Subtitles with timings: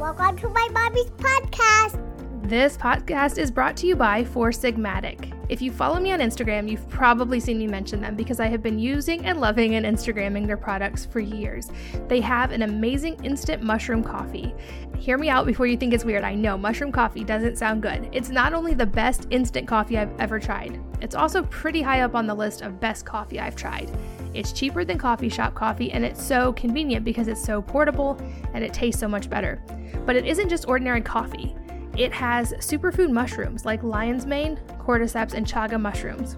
[0.00, 2.48] Welcome to my mommy's podcast.
[2.48, 5.36] This podcast is brought to you by Four Sigmatic.
[5.50, 8.62] If you follow me on Instagram, you've probably seen me mention them because I have
[8.62, 11.70] been using and loving and Instagramming their products for years.
[12.08, 14.54] They have an amazing instant mushroom coffee.
[14.96, 16.24] Hear me out before you think it's weird.
[16.24, 18.08] I know mushroom coffee doesn't sound good.
[18.10, 22.14] It's not only the best instant coffee I've ever tried, it's also pretty high up
[22.14, 23.94] on the list of best coffee I've tried.
[24.32, 28.18] It's cheaper than coffee shop coffee and it's so convenient because it's so portable
[28.54, 29.62] and it tastes so much better.
[30.06, 31.54] But it isn't just ordinary coffee.
[31.96, 36.36] It has superfood mushrooms like lion's mane, cordyceps, and chaga mushrooms.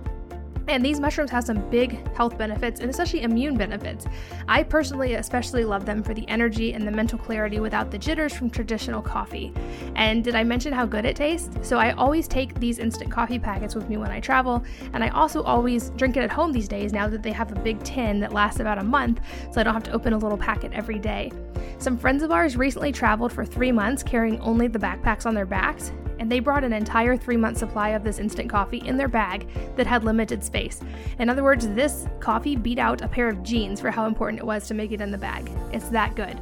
[0.69, 4.07] And these mushrooms have some big health benefits and especially immune benefits.
[4.48, 8.33] I personally especially love them for the energy and the mental clarity without the jitters
[8.33, 9.53] from traditional coffee.
[9.97, 11.51] And did I mention how good it tastes?
[11.67, 15.09] So I always take these instant coffee packets with me when I travel, and I
[15.09, 18.20] also always drink it at home these days now that they have a big tin
[18.20, 19.20] that lasts about a month,
[19.53, 21.33] so I don't have to open a little packet every day.
[21.79, 25.47] Some friends of ours recently traveled for three months carrying only the backpacks on their
[25.47, 25.92] backs,
[26.23, 29.48] and they brought an entire three month supply of this instant coffee in their bag
[29.75, 30.81] that had limited space.
[31.19, 34.47] In other words, this coffee beat out a pair of jeans for how important it
[34.47, 35.51] was to make it in the bag.
[35.73, 36.41] It's that good.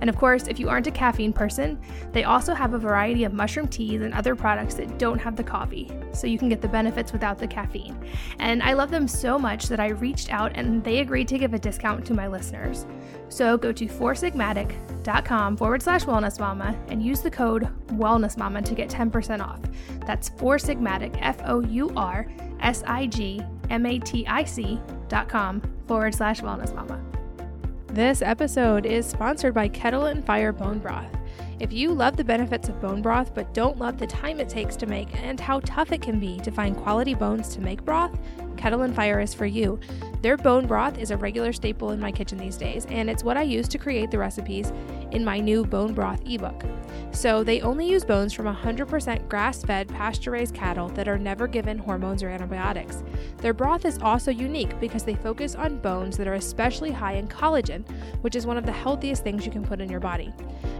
[0.00, 3.32] And of course, if you aren't a caffeine person, they also have a variety of
[3.32, 6.66] mushroom teas and other products that don't have the coffee, so you can get the
[6.66, 7.96] benefits without the caffeine.
[8.40, 11.54] And I love them so much that I reached out and they agreed to give
[11.54, 12.84] a discount to my listeners.
[13.30, 18.74] So go to foursigmatic.com forward slash wellness mama and use the code wellness mama to
[18.74, 19.60] get 10% off.
[20.06, 22.26] That's Four Sigmatic, F O U R
[22.60, 24.78] S I G M A T I C
[25.08, 27.00] dot com forward slash wellness mama.
[27.86, 31.19] This episode is sponsored by Kettle and Fire Bone Broth.
[31.60, 34.76] If you love the benefits of bone broth but don't love the time it takes
[34.76, 38.18] to make and how tough it can be to find quality bones to make broth,
[38.56, 39.78] Kettle and Fire is for you.
[40.22, 43.36] Their bone broth is a regular staple in my kitchen these days, and it's what
[43.36, 44.72] I use to create the recipes
[45.12, 46.64] in my new bone broth ebook.
[47.12, 51.46] So they only use bones from 100% grass fed, pasture raised cattle that are never
[51.46, 53.02] given hormones or antibiotics.
[53.38, 57.28] Their broth is also unique because they focus on bones that are especially high in
[57.28, 57.84] collagen,
[58.22, 60.32] which is one of the healthiest things you can put in your body.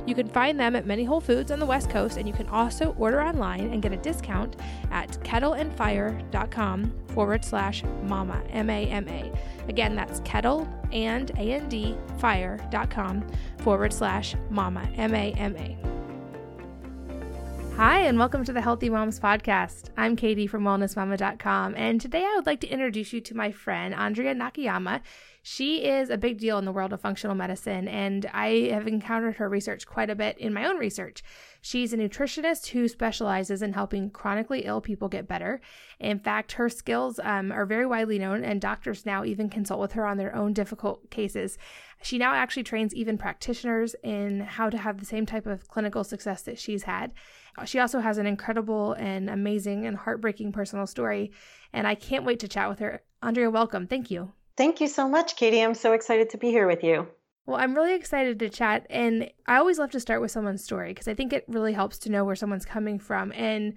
[0.07, 2.47] You can find them at many Whole Foods on the West Coast, and you can
[2.49, 4.57] also order online and get a discount
[4.91, 9.33] at kettleandfire.com forward slash mama, M A M A.
[9.69, 13.27] Again, that's kettle and A N D fire.com
[13.59, 15.77] forward slash mama, M A M A.
[17.77, 19.89] Hi, and welcome to the Healthy Moms Podcast.
[19.97, 23.95] I'm Katie from wellnessmama.com, and today I would like to introduce you to my friend,
[23.95, 25.01] Andrea Nakayama.
[25.43, 29.37] She is a big deal in the world of functional medicine, and I have encountered
[29.37, 31.23] her research quite a bit in my own research.
[31.63, 35.61] She's a nutritionist who specializes in helping chronically ill people get better.
[35.99, 39.93] In fact, her skills um, are very widely known, and doctors now even consult with
[39.93, 41.59] her on their own difficult cases.
[42.03, 46.03] She now actually trains even practitioners in how to have the same type of clinical
[46.03, 47.13] success that she's had.
[47.67, 51.33] She also has an incredible and amazing and heartbreaking personal story,
[51.73, 53.03] and I can't wait to chat with her.
[53.23, 53.87] Andrea, welcome.
[53.87, 54.33] Thank you.
[54.57, 55.61] Thank you so much, Katie.
[55.61, 57.09] I'm so excited to be here with you.
[57.51, 60.91] Well, I'm really excited to chat, and I always love to start with someone's story
[60.91, 63.33] because I think it really helps to know where someone's coming from.
[63.33, 63.75] And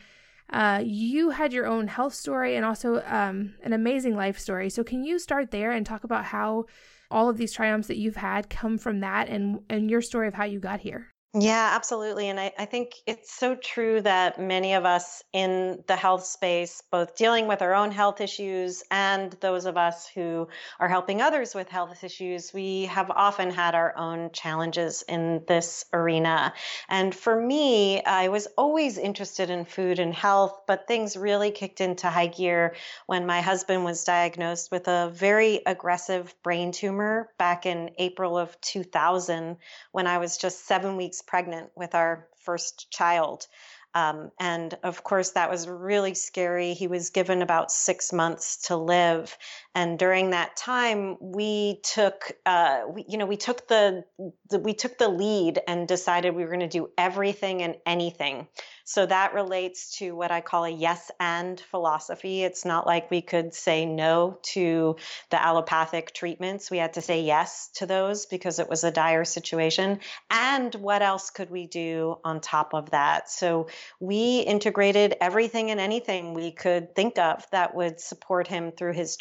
[0.52, 4.70] uh, you had your own health story and also um, an amazing life story.
[4.70, 6.66] So, can you start there and talk about how
[7.10, 10.36] all of these triumphs that you've had come from that and, and your story of
[10.36, 11.13] how you got here?
[11.36, 12.30] Yeah, absolutely.
[12.30, 16.84] And I, I think it's so true that many of us in the health space,
[16.92, 20.48] both dealing with our own health issues and those of us who
[20.80, 25.86] are helping others with health issues, we have often had our own challenges in this
[25.92, 26.54] arena.
[26.88, 31.82] And for me, I was always interested in food and health, but things really kicked
[31.82, 32.76] into high gear
[33.08, 38.60] when my husband was diagnosed with a very aggressive brain tumor back in April of
[38.62, 39.58] 2000
[39.92, 43.48] when I was just seven weeks pregnant with our first child.
[43.96, 46.74] Um, and of course, that was really scary.
[46.74, 49.38] He was given about six months to live,
[49.76, 54.06] and during that time, we took, uh, we, you know, we took the,
[54.50, 58.48] the we took the lead and decided we were going to do everything and anything
[58.86, 62.44] so that relates to what I call a yes and philosophy.
[62.44, 64.98] It's not like we could say no to
[65.30, 66.70] the allopathic treatments.
[66.70, 70.00] We had to say yes to those because it was a dire situation.
[70.30, 73.30] And what else could we do on top of that?
[73.30, 73.68] So
[74.02, 79.16] we integrated everything and anything we could think of that would support him through his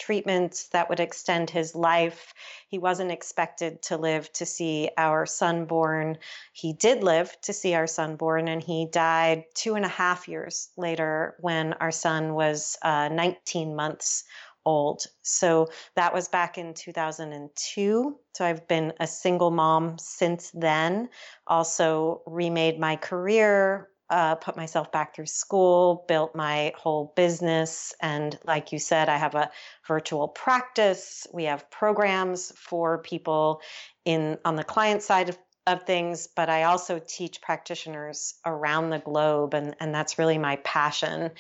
[0.73, 2.35] that would extend his life.
[2.69, 6.19] He wasn't expected to live to see our son born.
[6.53, 10.29] He did live to see our son born, and he died two and a half
[10.29, 14.25] years later when our son was uh, 19 months
[14.65, 15.05] old.
[15.23, 18.17] So that was back in 2002.
[18.35, 21.09] So I've been a single mom since then.
[21.47, 27.95] Also, remade my career, uh, put myself back through school, built my whole business.
[27.99, 29.51] And like you said, I have a
[29.89, 31.27] virtual practice.
[31.33, 33.63] We have programs for people
[34.05, 38.99] in on the client side of, of things, but I also teach practitioners around the
[38.99, 41.31] globe, and, and that's really my passion.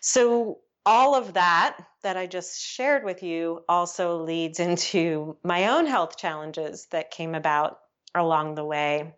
[0.00, 5.86] So all of that that I just shared with you also leads into my own
[5.86, 7.78] health challenges that came about
[8.16, 9.14] along the way.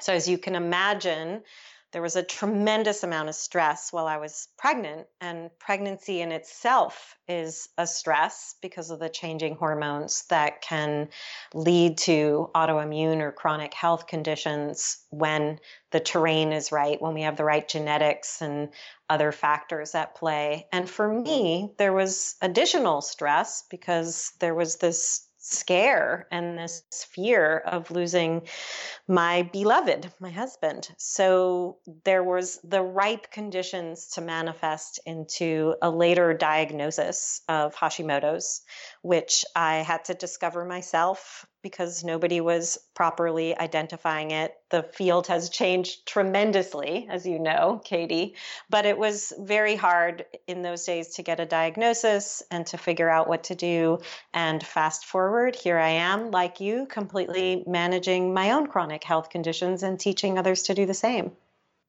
[0.00, 1.42] So, as you can imagine,
[1.92, 7.16] there was a tremendous amount of stress while I was pregnant, and pregnancy in itself
[7.28, 11.10] is a stress because of the changing hormones that can
[11.52, 15.60] lead to autoimmune or chronic health conditions when
[15.90, 18.70] the terrain is right, when we have the right genetics and
[19.10, 20.66] other factors at play.
[20.72, 27.58] And for me, there was additional stress because there was this scare and this fear
[27.66, 28.46] of losing
[29.08, 30.88] my beloved, my husband.
[30.98, 38.62] So there was the ripe conditions to manifest into a later diagnosis of Hashimoto's,
[39.02, 44.54] which I had to discover myself because nobody was properly identifying it.
[44.70, 48.34] The field has changed tremendously, as you know, Katie,
[48.70, 53.08] but it was very hard in those days to get a diagnosis and to figure
[53.08, 53.98] out what to do.
[54.32, 59.82] And fast forward, here I am, like you, completely managing my own chronic health conditions
[59.82, 61.32] and teaching others to do the same.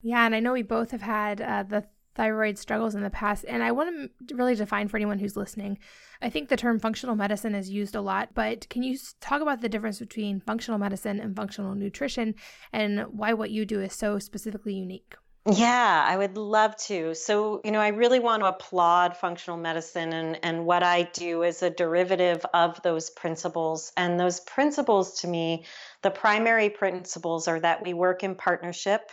[0.02, 3.46] Yeah, and I know we both have had uh, the thyroid struggles in the past.
[3.48, 5.78] And I want to really define for anyone who's listening.
[6.22, 9.62] I think the term functional medicine is used a lot, but can you talk about
[9.62, 12.36] the difference between functional medicine and functional nutrition
[12.72, 15.16] and why what you do is so specifically unique?
[15.52, 17.14] Yeah, I would love to.
[17.16, 21.44] So, you know, I really want to applaud functional medicine and, and what I do
[21.44, 23.92] is a derivative of those principles.
[23.98, 25.66] And those principles to me,
[26.02, 29.12] the primary principles are that we work in partnership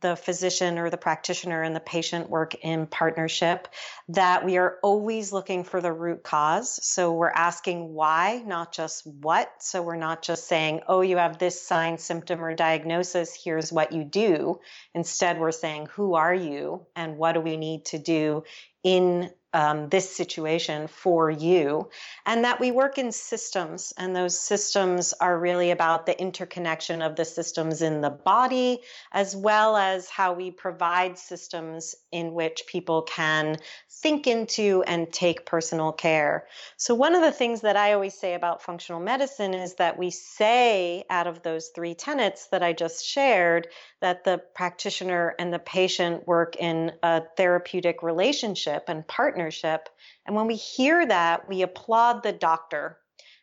[0.00, 3.68] the physician or the practitioner and the patient work in partnership,
[4.08, 6.84] that we are always looking for the root cause.
[6.84, 9.50] So we're asking why, not just what.
[9.58, 13.92] So we're not just saying, oh, you have this sign, symptom, or diagnosis, here's what
[13.92, 14.60] you do.
[14.94, 18.44] Instead, we're saying, who are you and what do we need to do
[18.82, 21.88] in um, this situation for you,
[22.26, 23.92] and that we work in systems.
[23.96, 28.80] And those systems are really about the interconnection of the systems in the body,
[29.12, 33.56] as well as how we provide systems in which people can
[33.90, 36.46] think into and take personal care.
[36.76, 40.10] So, one of the things that I always say about functional medicine is that we
[40.10, 43.68] say out of those three tenets that I just shared
[44.00, 49.88] that the practitioner and the patient work in a therapeutic relationship and partnership.
[50.26, 52.98] And when we hear that, we applaud the doctor.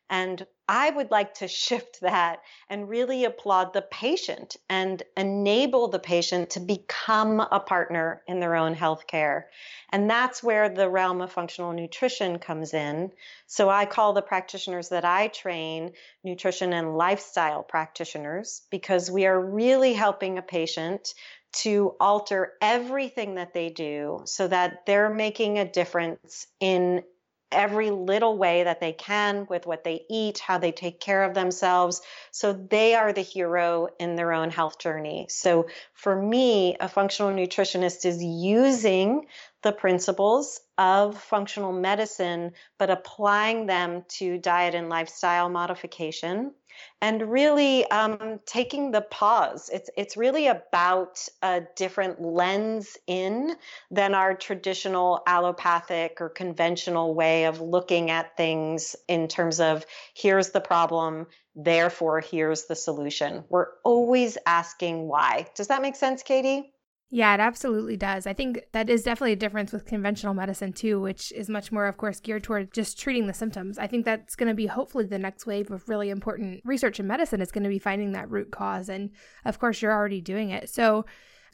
[0.09, 6.00] And I would like to shift that and really applaud the patient and enable the
[6.00, 9.50] patient to become a partner in their own health care.
[9.89, 13.12] And that's where the realm of functional nutrition comes in.
[13.45, 15.94] So I call the practitioners that I train
[16.24, 21.13] nutrition and lifestyle practitioners because we are really helping a patient
[21.53, 27.03] to alter everything that they do so that they're making a difference in
[27.51, 31.33] every little way that they can with what they eat, how they take care of
[31.33, 32.01] themselves.
[32.31, 35.27] So they are the hero in their own health journey.
[35.29, 39.27] So for me, a functional nutritionist is using
[39.63, 46.53] the principles of functional medicine, but applying them to diet and lifestyle modification
[47.01, 49.69] and really um, taking the pause.
[49.74, 53.55] It's it's really about a different lens in
[53.91, 60.50] than our traditional allopathic or conventional way of looking at things in terms of here's
[60.50, 63.43] the problem, therefore here's the solution.
[63.50, 65.48] We're always asking why.
[65.55, 66.74] Does that make sense, Katie?
[67.09, 68.27] Yeah, it absolutely does.
[68.27, 71.85] I think that is definitely a difference with conventional medicine too, which is much more,
[71.85, 73.77] of course, geared toward just treating the symptoms.
[73.77, 77.07] I think that's going to be hopefully the next wave of really important research in
[77.07, 78.89] medicine is going to be finding that root cause.
[78.89, 79.11] And
[79.45, 80.69] of course, you're already doing it.
[80.69, 81.05] So,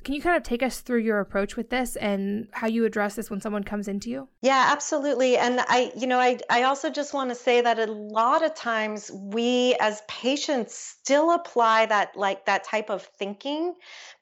[0.03, 3.15] can you kind of take us through your approach with this and how you address
[3.15, 4.27] this when someone comes into you?
[4.41, 5.37] Yeah, absolutely.
[5.37, 8.53] And I, you know, I, I also just want to say that a lot of
[8.55, 13.73] times we as patients still apply that like that type of thinking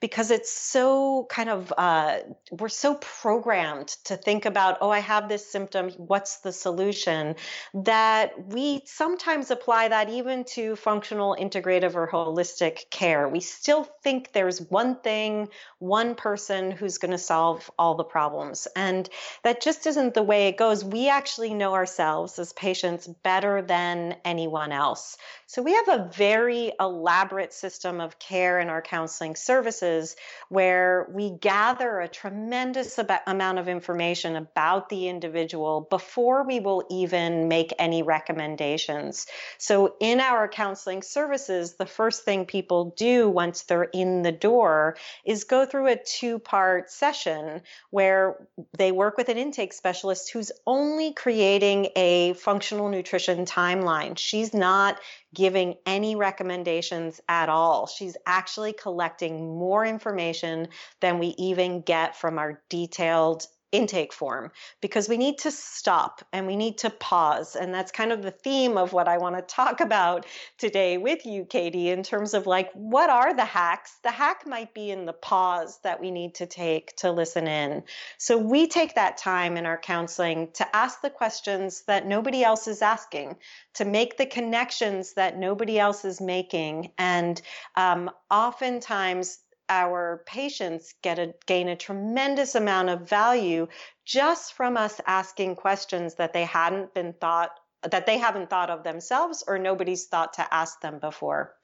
[0.02, 2.18] because it's so kind of uh,
[2.52, 7.36] we're so programmed to think about oh i have this symptom what's the solution
[7.74, 14.34] that we sometimes apply that even to functional integrative or holistic care we still think
[14.34, 15.48] there's one thing
[15.80, 18.68] one person who's going to solve all the problems.
[18.76, 19.10] And
[19.44, 20.84] that just isn't the way it goes.
[20.84, 25.18] We actually know ourselves as patients better than anyone else.
[25.52, 30.16] So we have a very elaborate system of care in our counseling services
[30.48, 37.50] where we gather a tremendous amount of information about the individual before we will even
[37.50, 39.28] make any recommendations.
[39.58, 44.96] So in our counseling services, the first thing people do once they're in the door
[45.26, 48.38] is go through a two part session where
[48.78, 54.18] they work with an intake specialist who's only creating a functional nutrition timeline.
[54.18, 54.98] She's not
[55.34, 57.88] giving any recommendations at all.
[57.88, 60.68] She's actually collecting more information
[61.00, 64.52] than we even get from our detailed intake form
[64.82, 67.56] because we need to stop and we need to pause.
[67.56, 70.26] And that's kind of the theme of what I want to talk about
[70.58, 74.00] today with you, Katie, in terms of like, what are the hacks?
[74.04, 77.84] The hack might be in the pause that we need to take to listen in.
[78.18, 82.68] So we take that time in our counseling to ask the questions that nobody else
[82.68, 83.38] is asking,
[83.76, 86.92] to make the connections that nobody else is making.
[86.98, 87.42] And
[87.76, 89.40] um, oftentimes,
[89.72, 93.68] our patients get a gain a tremendous amount of value
[94.04, 97.52] just from us asking questions that they hadn't been thought
[97.90, 101.56] that they haven't thought of themselves or nobody's thought to ask them before.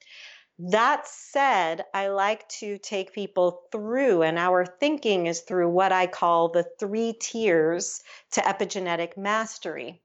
[0.58, 6.08] That said, I like to take people through, and our thinking is through what I
[6.08, 10.02] call the three tiers to epigenetic mastery.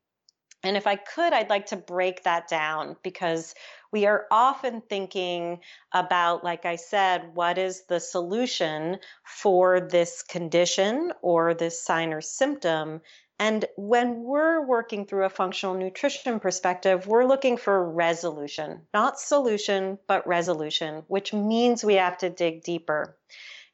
[0.64, 3.54] And if I could, I'd like to break that down because
[3.92, 5.60] we are often thinking
[5.92, 12.22] about, like I said, what is the solution for this condition or this sign or
[12.22, 13.02] symptom.
[13.40, 20.00] And when we're working through a functional nutrition perspective, we're looking for resolution, not solution,
[20.08, 23.18] but resolution, which means we have to dig deeper.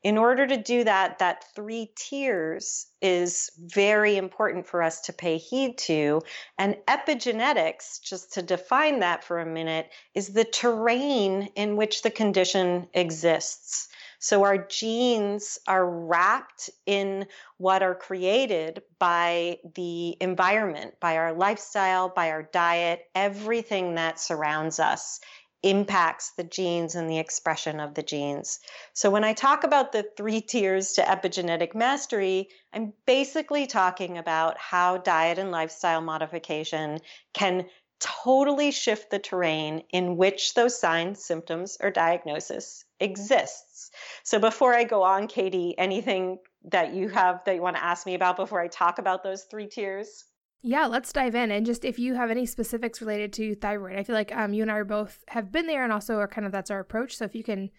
[0.01, 5.38] In order to do that, that three tiers is very important for us to pay
[5.38, 6.22] heed to.
[6.58, 12.12] And epigenetics, just to define that for a minute, is the terrain in which the
[12.12, 13.89] condition exists.
[14.20, 17.25] So our genes are wrapped in
[17.58, 24.79] what are created by the environment, by our lifestyle, by our diet, everything that surrounds
[24.79, 25.22] us
[25.63, 28.60] impacts the genes and the expression of the genes.
[28.94, 34.58] So, when I talk about the three tiers to epigenetic mastery, I'm basically talking about
[34.58, 37.00] how diet and lifestyle modification
[37.34, 37.66] can
[38.00, 43.92] totally shift the terrain in which those signs, symptoms, or diagnosis exists.
[44.24, 48.06] So, before I go on, Katie, anything that you have that you want to ask
[48.06, 50.24] me about before I talk about those three tiers?
[50.62, 51.51] Yeah, let's dive in.
[51.51, 54.62] And just if you have any specifics related to thyroid, I feel like um, you
[54.62, 57.18] and I are both have been there and also are kind of that's our approach.
[57.18, 57.70] So if you can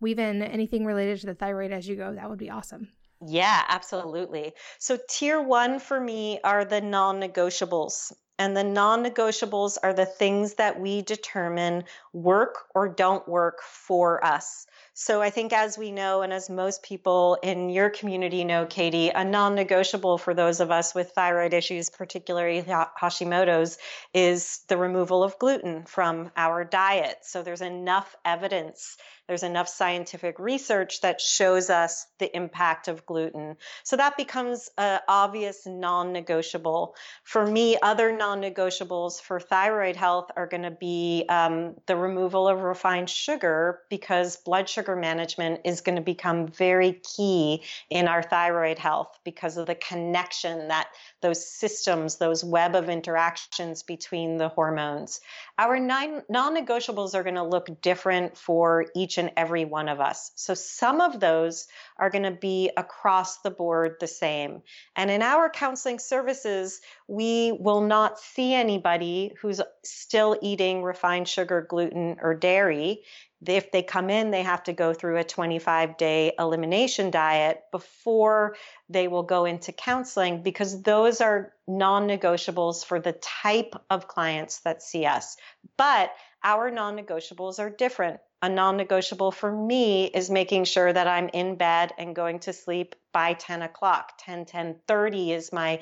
[0.00, 2.88] weave in anything related to the thyroid as you go, that would be awesome.
[3.26, 4.54] Yeah, absolutely.
[4.78, 8.12] So, tier one for me are the non negotiables.
[8.38, 14.24] And the non negotiables are the things that we determine work or don't work for
[14.24, 14.66] us.
[15.02, 19.08] So I think, as we know, and as most people in your community know, Katie,
[19.08, 23.78] a non negotiable for those of us with thyroid issues, particularly Hashimoto's,
[24.12, 27.16] is the removal of gluten from our diet.
[27.22, 28.98] So there's enough evidence
[29.30, 33.56] there's enough scientific research that shows us the impact of gluten.
[33.84, 36.96] So that becomes an obvious non negotiable.
[37.22, 42.48] For me, other non negotiables for thyroid health are going to be um, the removal
[42.48, 48.24] of refined sugar because blood sugar management is going to become very key in our
[48.24, 50.88] thyroid health because of the connection that
[51.20, 55.20] those systems, those web of interactions between the hormones.
[55.60, 60.32] Our non negotiables are going to look different for each and every one of us.
[60.34, 64.62] So some of those are going to be across the board the same.
[64.96, 71.66] And in our counseling services, we will not see anybody who's still eating refined sugar,
[71.68, 73.02] gluten, or dairy
[73.46, 78.56] if they come in, they have to go through a 25 day elimination diet before
[78.88, 84.60] they will go into counseling because those are non negotiables for the type of clients
[84.60, 85.36] that see us.
[85.76, 88.20] But our non negotiables are different.
[88.42, 92.52] A non negotiable for me is making sure that I'm in bed and going to
[92.52, 94.12] sleep by 10 o'clock.
[94.18, 95.80] 10, 10 30 is my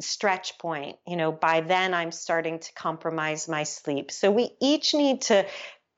[0.00, 0.96] stretch point.
[1.06, 4.10] You know, by then I'm starting to compromise my sleep.
[4.10, 5.46] So we each need to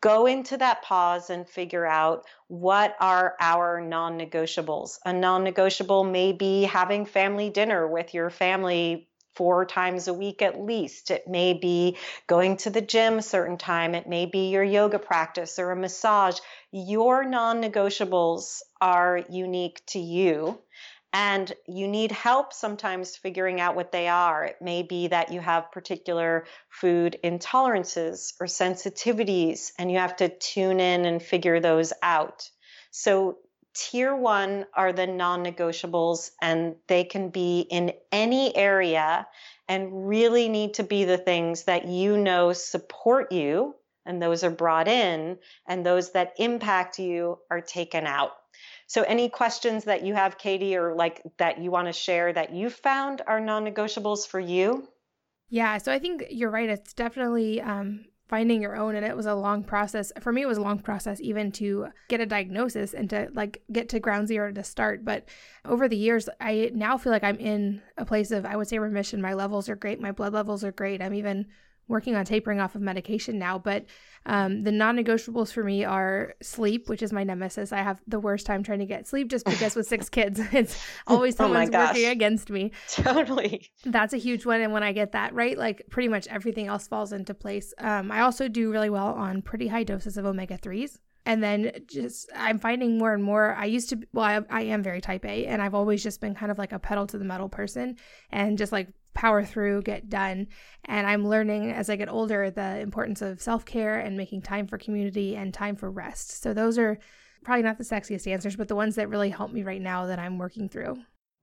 [0.07, 4.99] go into that pause and figure out what are our non negotiables.
[5.05, 10.43] A non negotiable may be having family dinner with your family four times a week
[10.43, 11.11] at least.
[11.11, 11.97] It may be
[12.29, 13.97] going to the gym a certain time.
[13.97, 16.39] It may be your yoga practice or a massage.
[16.71, 20.57] Your non negotiables are unique to you.
[21.13, 24.45] And you need help sometimes figuring out what they are.
[24.45, 30.29] It may be that you have particular food intolerances or sensitivities, and you have to
[30.29, 32.51] tune in and figure those out.
[32.91, 33.39] So,
[33.75, 39.27] tier one are the non negotiables, and they can be in any area
[39.69, 44.51] and really need to be the things that you know support you, and those are
[44.51, 48.33] brought in, and those that impact you are taken out.
[48.89, 52.53] So, any questions that you have, Katie, or like that you want to share that
[52.53, 54.89] you found are non negotiables for you?
[55.49, 56.69] Yeah, so I think you're right.
[56.69, 60.13] It's definitely um, finding your own, and it was a long process.
[60.21, 63.63] For me, it was a long process even to get a diagnosis and to like
[63.73, 65.05] get to ground zero to start.
[65.05, 65.29] But
[65.65, 68.79] over the years, I now feel like I'm in a place of, I would say,
[68.79, 69.21] remission.
[69.21, 70.01] My levels are great.
[70.01, 71.01] My blood levels are great.
[71.01, 71.47] I'm even
[71.89, 73.85] working on tapering off of medication now, but
[74.27, 77.73] um, the non negotiables for me are sleep, which is my nemesis.
[77.73, 80.79] I have the worst time trying to get sleep just because with six kids, it's
[81.07, 82.73] always oh someone's oh working against me.
[82.89, 83.71] Totally.
[83.85, 84.61] That's a huge one.
[84.61, 87.73] And when I get that right, like pretty much everything else falls into place.
[87.79, 91.73] Um, I also do really well on pretty high doses of omega 3s and then
[91.87, 95.25] just i'm finding more and more i used to well I, I, am very type
[95.25, 97.97] a and i've always just been kind of like a pedal to the metal person
[98.31, 100.47] and just like power through, get done.
[100.85, 104.69] And I'm learning as I get older the importance of self care and making time
[104.69, 106.43] for community and time for rest.
[106.43, 106.99] So those are
[107.43, 110.19] probably not the sexiest answers, but the ones that really help me right now that
[110.19, 110.99] I'm working through.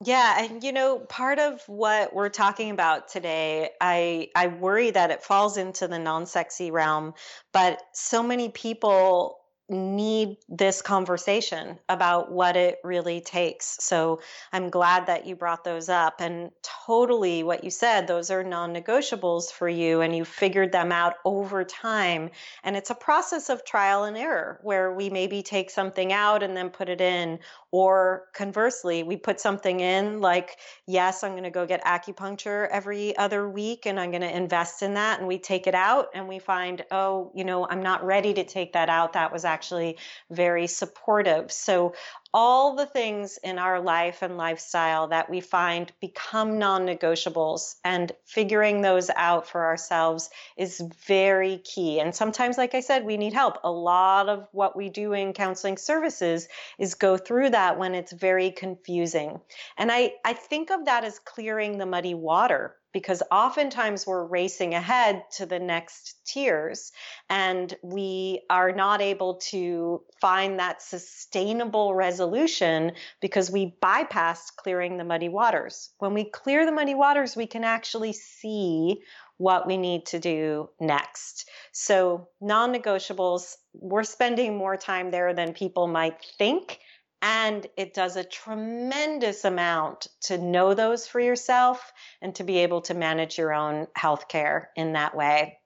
[0.05, 5.11] Yeah, and you know, part of what we're talking about today, I I worry that
[5.11, 7.13] it falls into the non-sexy realm,
[7.53, 9.37] but so many people
[9.69, 13.77] need this conversation about what it really takes.
[13.79, 14.19] So
[14.51, 16.19] I'm glad that you brought those up.
[16.19, 16.51] And
[16.85, 21.15] totally what you said, those are non negotiables for you, and you figured them out
[21.23, 22.29] over time.
[22.63, 26.55] And it's a process of trial and error where we maybe take something out and
[26.57, 27.39] then put it in,
[27.73, 33.17] or conversely, we put something in like, yes, I'm going to go get acupuncture every
[33.17, 35.17] other week and I'm going to invest in that.
[35.17, 38.43] And we take it out and we find, oh, you know, I'm not ready to
[38.43, 39.13] take that out.
[39.13, 39.97] That was actually
[40.29, 41.51] very supportive.
[41.51, 41.95] So
[42.33, 48.11] all the things in our life and lifestyle that we find become non negotiables and
[48.25, 51.99] figuring those out for ourselves is very key.
[51.99, 53.59] And sometimes, like I said, we need help.
[53.63, 56.47] A lot of what we do in counseling services
[56.79, 59.39] is go through that when it's very confusing.
[59.77, 64.73] And I, I think of that as clearing the muddy water because oftentimes we're racing
[64.73, 66.91] ahead to the next tiers
[67.29, 75.03] and we are not able to find that sustainable resolution because we bypassed clearing the
[75.03, 75.89] muddy waters.
[75.97, 79.01] When we clear the muddy waters, we can actually see
[79.37, 81.49] what we need to do next.
[81.71, 86.79] So, non negotiables, we're spending more time there than people might think
[87.23, 92.81] and it does a tremendous amount to know those for yourself and to be able
[92.81, 95.57] to manage your own healthcare in that way.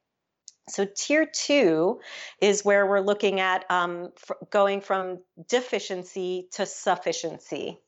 [0.69, 1.99] So, tier two
[2.41, 4.11] is where we're looking at um,
[4.51, 7.79] going from deficiency to sufficiency.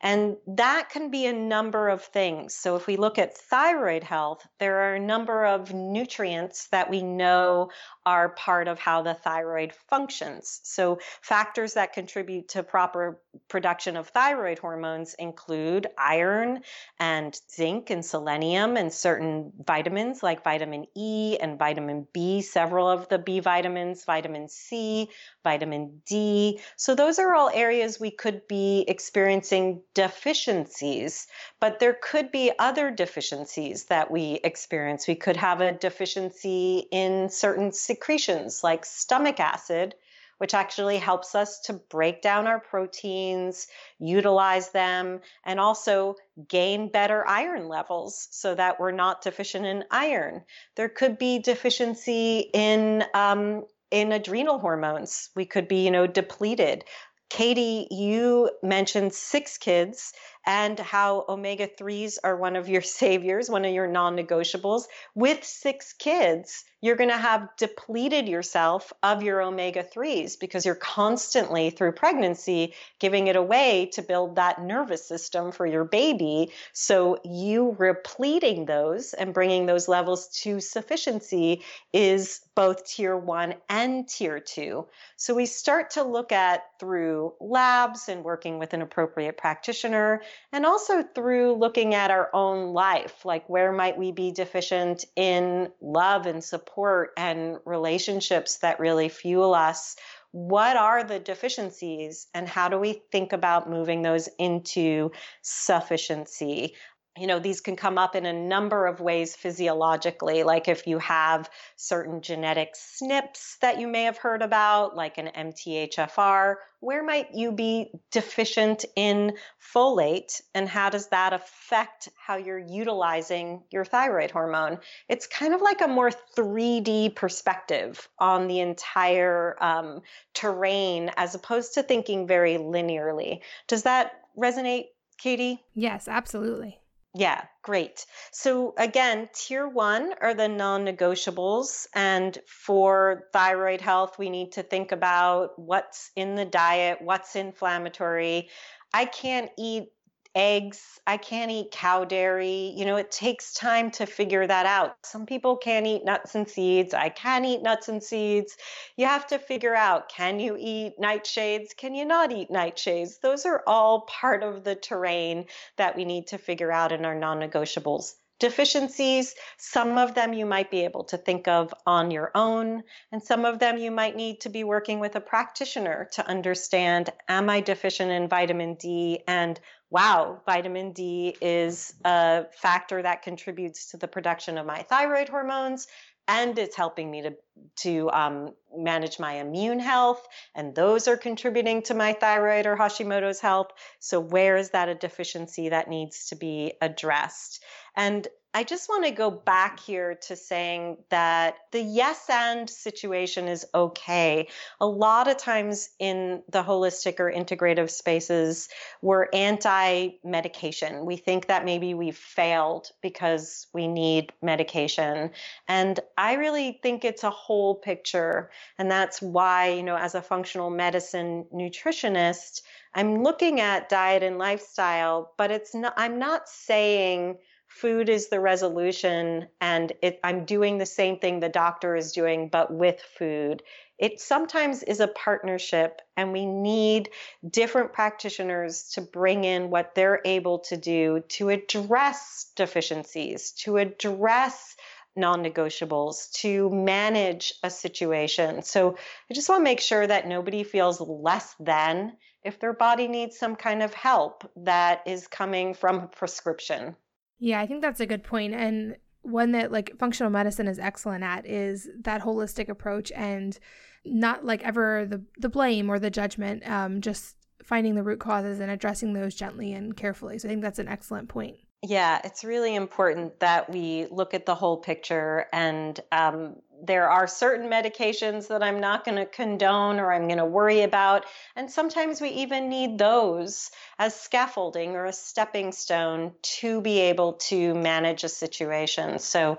[0.00, 2.54] And that can be a number of things.
[2.54, 7.02] So, if we look at thyroid health, there are a number of nutrients that we
[7.02, 7.70] know
[8.04, 10.60] are part of how the thyroid functions.
[10.62, 16.60] So, factors that contribute to proper production of thyroid hormones include iron
[17.00, 23.08] and zinc and selenium and certain vitamins like vitamin E and vitamin B, several of
[23.08, 25.08] the B vitamins, vitamin C,
[25.42, 26.60] vitamin D.
[26.76, 31.26] So, those are all areas we could be experiencing deficiencies,
[31.58, 35.08] but there could be other deficiencies that we experience.
[35.08, 39.94] We could have a deficiency in certain secretions like stomach acid,
[40.36, 47.26] which actually helps us to break down our proteins, utilize them, and also gain better
[47.26, 50.44] iron levels so that we're not deficient in iron.
[50.74, 55.30] There could be deficiency in um, in adrenal hormones.
[55.34, 56.84] We could be, you know, depleted.
[57.28, 60.12] Katie, you mentioned six kids
[60.46, 64.84] and how omega 3s are one of your saviors, one of your non negotiables.
[65.14, 70.74] With six kids, you're going to have depleted yourself of your omega 3s because you're
[70.74, 76.52] constantly through pregnancy giving it away to build that nervous system for your baby.
[76.74, 84.06] So, you repleting those and bringing those levels to sufficiency is both tier one and
[84.06, 84.86] tier two.
[85.16, 90.22] So, we start to look at through labs and working with an appropriate practitioner,
[90.52, 95.70] and also through looking at our own life, like where might we be deficient in
[95.80, 99.96] love and support and relationships that really fuel us?
[100.32, 105.10] What are the deficiencies and how do we think about moving those into
[105.42, 106.74] sufficiency
[107.16, 110.98] you know, these can come up in a number of ways physiologically, like if you
[110.98, 117.34] have certain genetic SNPs that you may have heard about, like an MTHFR, where might
[117.34, 119.32] you be deficient in
[119.74, 124.78] folate, and how does that affect how you're utilizing your thyroid hormone?
[125.08, 130.02] It's kind of like a more 3D perspective on the entire um,
[130.34, 133.40] terrain as opposed to thinking very linearly.
[133.68, 134.86] Does that resonate,
[135.18, 135.64] Katie?
[135.74, 136.80] Yes, absolutely.
[137.18, 138.04] Yeah, great.
[138.32, 141.86] So again, tier one are the non negotiables.
[141.94, 148.50] And for thyroid health, we need to think about what's in the diet, what's inflammatory.
[148.92, 149.88] I can't eat
[150.36, 151.00] eggs.
[151.06, 152.74] I can't eat cow dairy.
[152.76, 154.96] You know, it takes time to figure that out.
[155.04, 156.92] Some people can't eat nuts and seeds.
[156.92, 158.56] I can eat nuts and seeds.
[158.96, 161.74] You have to figure out can you eat nightshades?
[161.76, 163.20] Can you not eat nightshades?
[163.20, 165.46] Those are all part of the terrain
[165.76, 169.34] that we need to figure out in our non negotiables deficiencies.
[169.56, 173.44] Some of them you might be able to think of on your own, and some
[173.44, 177.60] of them you might need to be working with a practitioner to understand Am I
[177.60, 179.22] deficient in vitamin D?
[179.26, 179.58] And
[179.90, 185.86] wow, vitamin D is a factor that contributes to the production of my thyroid hormones
[186.28, 187.36] and it's helping me to
[187.76, 193.40] to um, manage my immune health and those are contributing to my thyroid or hashimoto's
[193.40, 193.68] health.
[193.98, 197.62] So where is that a deficiency that needs to be addressed?
[197.94, 198.26] And
[198.56, 203.66] I just want to go back here to saying that the yes and situation is
[203.74, 204.48] okay.
[204.80, 208.70] A lot of times in the holistic or integrative spaces,
[209.02, 211.04] we're anti medication.
[211.04, 215.32] We think that maybe we've failed because we need medication.
[215.68, 218.50] And I really think it's a whole picture.
[218.78, 222.62] And that's why, you know, as a functional medicine nutritionist,
[222.94, 227.36] I'm looking at diet and lifestyle, but it's not, I'm not saying,
[227.80, 232.48] food is the resolution and it, I'm doing the same thing the doctor is doing,
[232.48, 233.62] but with food.
[233.98, 237.10] It sometimes is a partnership, and we need
[237.48, 244.76] different practitioners to bring in what they're able to do to address deficiencies, to address
[245.14, 248.62] non negotiables, to manage a situation.
[248.62, 248.98] So
[249.30, 253.38] I just want to make sure that nobody feels less than if their body needs
[253.38, 256.96] some kind of help that is coming from a prescription.
[257.38, 258.54] Yeah, I think that's a good point.
[258.54, 263.58] And one that like functional medicine is excellent at is that holistic approach and
[264.04, 268.60] not like ever the the blame or the judgment, um, just finding the root causes
[268.60, 270.38] and addressing those gently and carefully.
[270.38, 271.56] So I think that's an excellent point.
[271.88, 277.28] Yeah, it's really important that we look at the whole picture and um, there are
[277.28, 281.26] certain medications that I'm not going to condone or I'm going to worry about.
[281.54, 283.70] And sometimes we even need those
[284.00, 289.20] as scaffolding or a stepping stone to be able to manage a situation.
[289.20, 289.58] So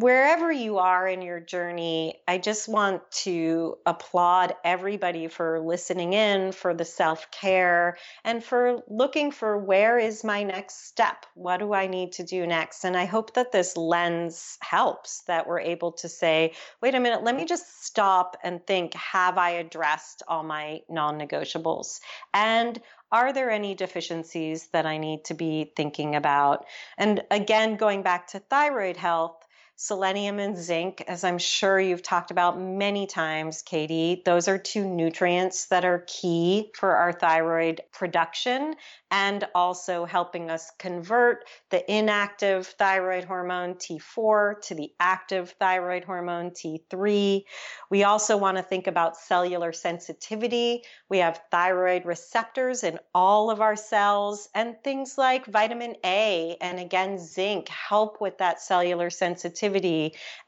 [0.00, 6.52] wherever you are in your journey, I just want to applaud everybody for listening in,
[6.52, 11.24] for the self care, and for looking for where is my next step?
[11.34, 12.84] What do I need to do next?
[12.84, 17.24] And I hope that this lens helps, that we're able to say, wait a minute,
[17.24, 22.00] let me just stop and think have I addressed all my non negotiables?
[22.34, 22.80] And
[23.12, 26.66] are there any deficiencies that I need to be thinking about?
[26.98, 29.45] And again, going back to thyroid health,
[29.76, 34.22] selenium and zinc, as I'm sure you've talked about many times, Katie.
[34.24, 38.74] Those are two nutrients that are key for our thyroid production
[39.10, 46.50] and also helping us convert the inactive thyroid hormone T4 to the active thyroid hormone
[46.52, 47.44] T3.
[47.90, 50.82] We also want to think about cellular sensitivity.
[51.08, 56.80] We have thyroid receptors in all of our cells, and things like vitamin A and
[56.80, 59.65] again zinc help with that cellular sensitivity,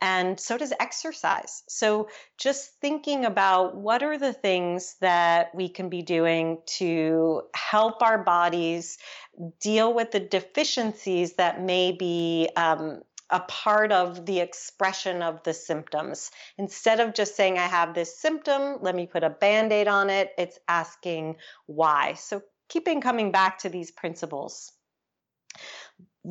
[0.00, 1.62] and so does exercise.
[1.68, 8.02] So, just thinking about what are the things that we can be doing to help
[8.02, 8.98] our bodies
[9.61, 15.54] deal with the deficiencies that may be um, a part of the expression of the
[15.54, 16.31] symptoms.
[16.57, 20.11] Instead of just saying, I have this symptom, let me put a band aid on
[20.11, 22.14] it, it's asking why.
[22.14, 24.72] So, keeping coming back to these principles.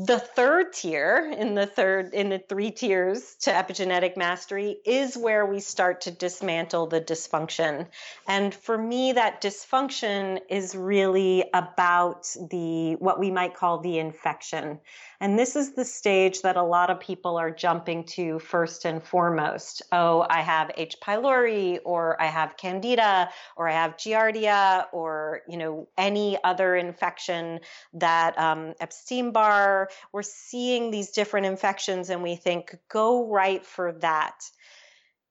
[0.06, 5.44] The third tier in the third in the three tiers to epigenetic mastery is where
[5.44, 7.88] we start to dismantle the dysfunction
[8.28, 14.80] and for me that dysfunction is really about the what we might call the infection
[15.20, 19.02] and this is the stage that a lot of people are jumping to first and
[19.02, 19.82] foremost.
[19.92, 20.98] Oh, I have H.
[21.02, 27.62] pylori, or I have candida, or I have giardia, or you know any other infection
[27.94, 29.87] that um, Epstein Barr.
[30.12, 34.43] We're seeing these different infections, and we think go right for that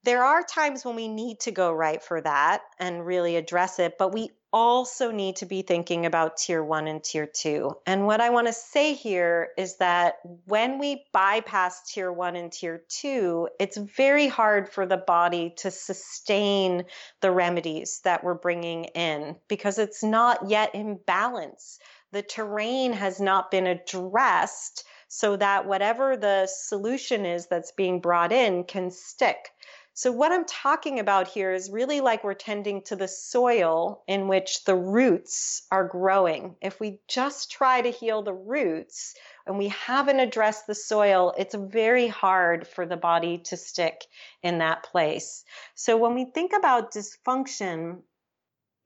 [0.06, 3.98] there are times when we need to go right for that and really address it,
[3.98, 7.76] but we also need to be thinking about tier one and tier two.
[7.86, 10.14] And what I want to say here is that
[10.44, 15.72] when we bypass tier one and tier two, it's very hard for the body to
[15.72, 16.84] sustain
[17.20, 21.80] the remedies that we're bringing in because it's not yet in balance.
[22.12, 28.32] The terrain has not been addressed so that whatever the solution is that's being brought
[28.32, 29.50] in can stick.
[29.98, 34.28] So, what I'm talking about here is really like we're tending to the soil in
[34.28, 36.56] which the roots are growing.
[36.60, 39.14] If we just try to heal the roots
[39.46, 44.04] and we haven't addressed the soil, it's very hard for the body to stick
[44.42, 45.44] in that place.
[45.74, 48.02] So, when we think about dysfunction,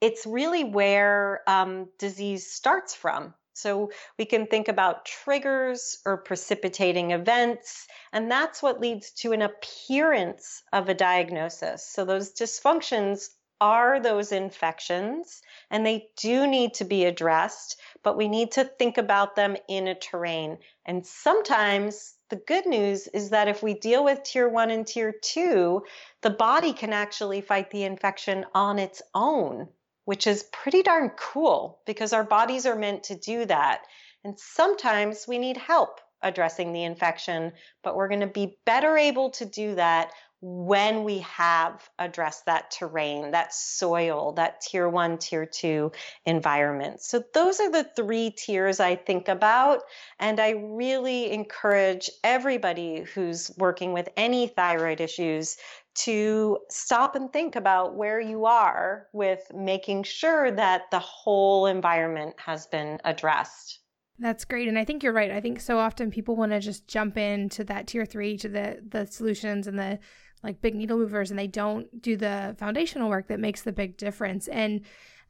[0.01, 3.35] it's really where um, disease starts from.
[3.53, 9.43] So we can think about triggers or precipitating events, and that's what leads to an
[9.43, 11.87] appearance of a diagnosis.
[11.87, 13.29] So those dysfunctions
[13.61, 18.97] are those infections, and they do need to be addressed, but we need to think
[18.97, 20.57] about them in a terrain.
[20.87, 25.13] And sometimes the good news is that if we deal with tier one and tier
[25.13, 25.83] two,
[26.23, 29.69] the body can actually fight the infection on its own
[30.05, 33.83] which is pretty darn cool because our bodies are meant to do that.
[34.25, 39.31] And sometimes we need help addressing the infection, but we're going to be better able
[39.31, 45.45] to do that when we have addressed that terrain, that soil, that tier one, tier
[45.45, 45.93] two
[46.25, 47.03] environment.
[47.03, 49.83] So, those are the three tiers I think about.
[50.19, 55.59] And I really encourage everybody who's working with any thyroid issues
[55.95, 62.35] to stop and think about where you are with making sure that the whole environment
[62.39, 63.81] has been addressed.
[64.19, 64.69] That's great.
[64.69, 65.31] And I think you're right.
[65.31, 68.83] I think so often people want to just jump into that tier three to the
[68.87, 69.99] the solutions and the
[70.43, 73.97] like big needle movers and they don't do the foundational work that makes the big
[73.97, 74.49] difference.
[74.49, 74.83] And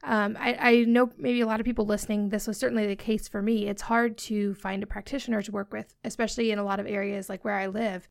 [0.03, 3.27] um, I, I know maybe a lot of people listening, this was certainly the case
[3.27, 3.67] for me.
[3.67, 7.29] It's hard to find a practitioner to work with, especially in a lot of areas
[7.29, 8.07] like where I live.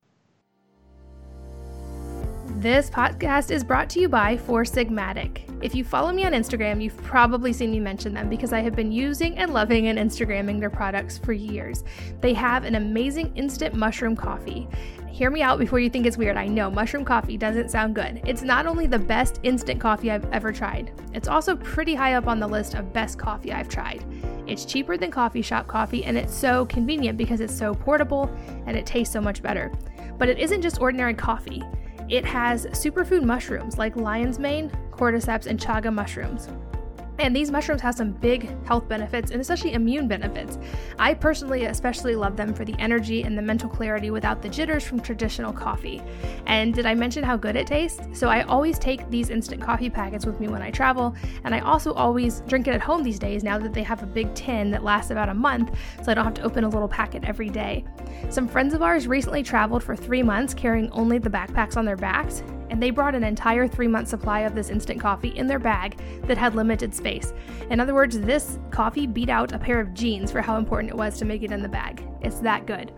[2.61, 5.49] This podcast is brought to you by Four Sigmatic.
[5.65, 8.77] If you follow me on Instagram, you've probably seen me mention them because I have
[8.77, 11.85] been using and loving and Instagramming their products for years.
[12.21, 14.69] They have an amazing instant mushroom coffee.
[15.09, 16.37] Hear me out before you think it's weird.
[16.37, 18.21] I know mushroom coffee doesn't sound good.
[18.27, 22.27] It's not only the best instant coffee I've ever tried, it's also pretty high up
[22.27, 24.05] on the list of best coffee I've tried.
[24.47, 28.31] It's cheaper than coffee shop coffee and it's so convenient because it's so portable
[28.67, 29.73] and it tastes so much better.
[30.19, 31.63] But it isn't just ordinary coffee.
[32.11, 36.49] It has superfood mushrooms like lion's mane, cordyceps, and chaga mushrooms.
[37.21, 40.59] And these mushrooms have some big health benefits and especially immune benefits.
[40.99, 44.85] I personally especially love them for the energy and the mental clarity without the jitters
[44.85, 46.01] from traditional coffee.
[46.47, 48.01] And did I mention how good it tastes?
[48.19, 51.61] So I always take these instant coffee packets with me when I travel, and I
[51.61, 54.71] also always drink it at home these days now that they have a big tin
[54.71, 57.51] that lasts about a month, so I don't have to open a little packet every
[57.51, 57.85] day.
[58.31, 61.97] Some friends of ours recently traveled for three months carrying only the backpacks on their
[61.97, 65.59] backs, and they brought an entire three month supply of this instant coffee in their
[65.59, 67.33] bag that had limited space.
[67.69, 70.97] In other words, this coffee beat out a pair of jeans for how important it
[70.97, 72.03] was to make it in the bag.
[72.23, 72.93] It's that good.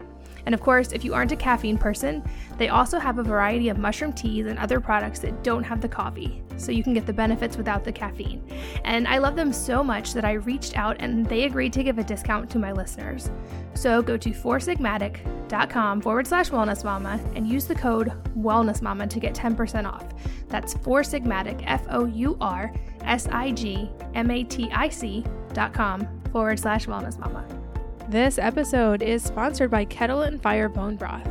[0.47, 2.23] And of course, if you aren't a caffeine person,
[2.59, 5.89] they also have a variety of mushroom teas and other products that don't have the
[5.89, 8.43] coffee, so you can get the benefits without the caffeine.
[8.85, 11.99] And I love them so much that I reached out and they agreed to give
[11.99, 13.31] a discount to my listeners.
[13.75, 19.21] So go to foursigmatic.com forward slash wellness mama and use the code wellness mama to
[19.21, 20.07] get 10% off.
[20.49, 25.25] That's four sigmatic, F O U R S I G M A T I C
[25.53, 27.62] dot com forward slash wellness mama.
[28.09, 31.27] This episode is sponsored by Kettle and Fire Bone Broth.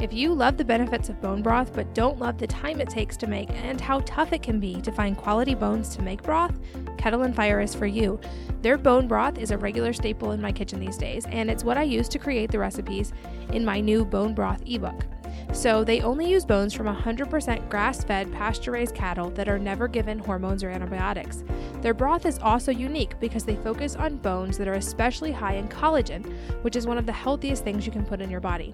[0.00, 3.16] If you love the benefits of bone broth but don't love the time it takes
[3.18, 6.58] to make and how tough it can be to find quality bones to make broth,
[6.98, 8.20] Kettle and Fire is for you.
[8.60, 11.78] Their bone broth is a regular staple in my kitchen these days, and it's what
[11.78, 13.12] I use to create the recipes
[13.52, 15.06] in my new bone broth ebook.
[15.52, 19.88] So they only use bones from 100% grass fed, pasture raised cattle that are never
[19.88, 21.44] given hormones or antibiotics.
[21.82, 25.68] Their broth is also unique because they focus on bones that are especially high in
[25.68, 26.24] collagen,
[26.62, 28.72] which is one of the healthiest things you can put in your body.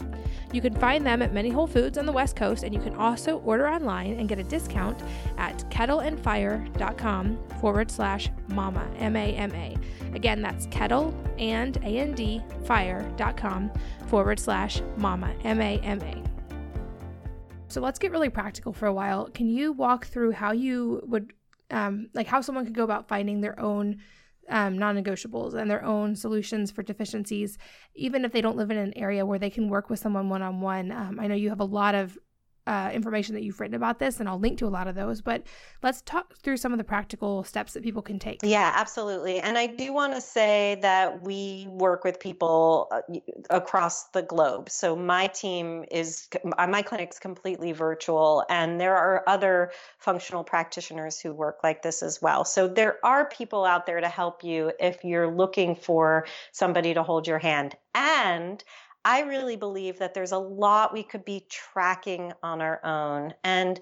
[0.53, 2.95] You can find them at many Whole Foods on the West Coast, and you can
[2.95, 5.03] also order online and get a discount
[5.37, 9.77] at kettleandfire.com forward slash mama, M A M A.
[10.15, 13.71] Again, that's kettle and A N D fire.com
[14.07, 16.23] forward slash mama, M A M A.
[17.69, 19.29] So let's get really practical for a while.
[19.31, 21.33] Can you walk through how you would,
[21.73, 23.99] um, like, how someone could go about finding their own
[24.49, 27.59] um, non negotiables and their own solutions for deficiencies,
[27.95, 30.43] even if they don't live in an area where they can work with someone one
[30.43, 30.93] on one?
[30.93, 32.19] I know you have a lot of
[32.66, 35.20] uh, information that you've written about this, and I'll link to a lot of those.
[35.20, 35.42] But
[35.83, 38.40] let's talk through some of the practical steps that people can take.
[38.42, 39.40] Yeah, absolutely.
[39.40, 43.01] And I do want to say that we work with people uh,
[43.51, 44.70] across the globe.
[44.70, 51.20] So my team is, uh, my clinic's completely virtual, and there are other functional practitioners
[51.20, 52.44] who work like this as well.
[52.44, 57.03] So there are people out there to help you if you're looking for somebody to
[57.03, 57.77] hold your hand.
[57.94, 58.62] And
[59.05, 63.35] I really believe that there's a lot we could be tracking on our own.
[63.43, 63.81] And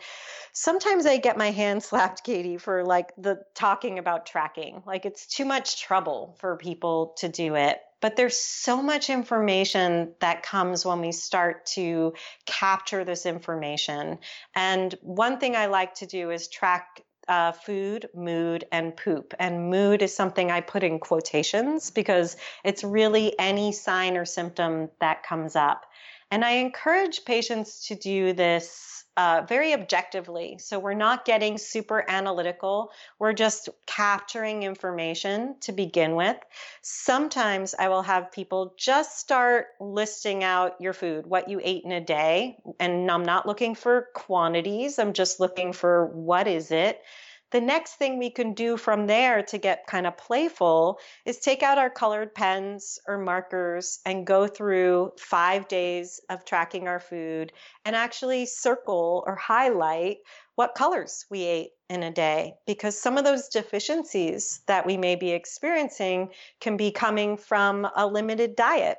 [0.53, 4.83] sometimes I get my hand slapped, Katie, for like the talking about tracking.
[4.87, 7.81] Like it's too much trouble for people to do it.
[8.01, 12.15] But there's so much information that comes when we start to
[12.47, 14.21] capture this information.
[14.55, 19.35] And one thing I like to do is track uh, food, mood, and poop.
[19.39, 24.91] And mood is something I put in quotations because it's really any sign or symptom
[25.01, 25.87] that comes up.
[26.31, 30.57] And I encourage patients to do this uh, very objectively.
[30.59, 32.91] So we're not getting super analytical.
[33.19, 36.39] We're just capturing information to begin with.
[36.81, 41.93] Sometimes I will have people just start listing out your food, what you ate in
[41.93, 42.57] a day.
[42.79, 47.03] And I'm not looking for quantities, I'm just looking for what is it
[47.51, 51.63] the next thing we can do from there to get kind of playful is take
[51.63, 57.53] out our colored pens or markers and go through five days of tracking our food
[57.85, 60.19] and actually circle or highlight
[60.55, 65.17] what colors we ate in a day because some of those deficiencies that we may
[65.17, 66.29] be experiencing
[66.61, 68.99] can be coming from a limited diet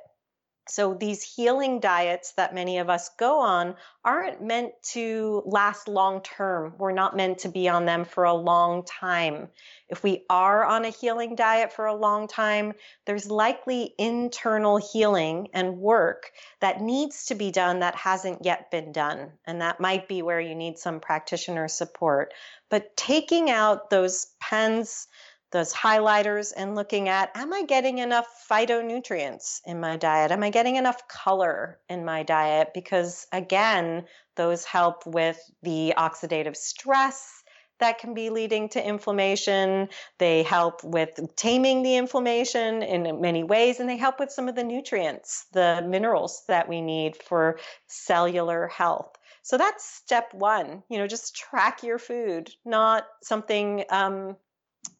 [0.71, 6.21] so, these healing diets that many of us go on aren't meant to last long
[6.21, 6.75] term.
[6.77, 9.49] We're not meant to be on them for a long time.
[9.89, 12.71] If we are on a healing diet for a long time,
[13.05, 16.31] there's likely internal healing and work
[16.61, 19.33] that needs to be done that hasn't yet been done.
[19.45, 22.33] And that might be where you need some practitioner support.
[22.69, 25.09] But taking out those pens,
[25.51, 30.31] those highlighters and looking at am I getting enough phytonutrients in my diet?
[30.31, 32.69] Am I getting enough color in my diet?
[32.73, 37.43] Because again, those help with the oxidative stress
[37.79, 39.89] that can be leading to inflammation.
[40.19, 44.55] They help with taming the inflammation in many ways, and they help with some of
[44.55, 49.17] the nutrients, the minerals that we need for cellular health.
[49.41, 50.83] So that's step one.
[50.89, 54.37] You know, just track your food, not something um,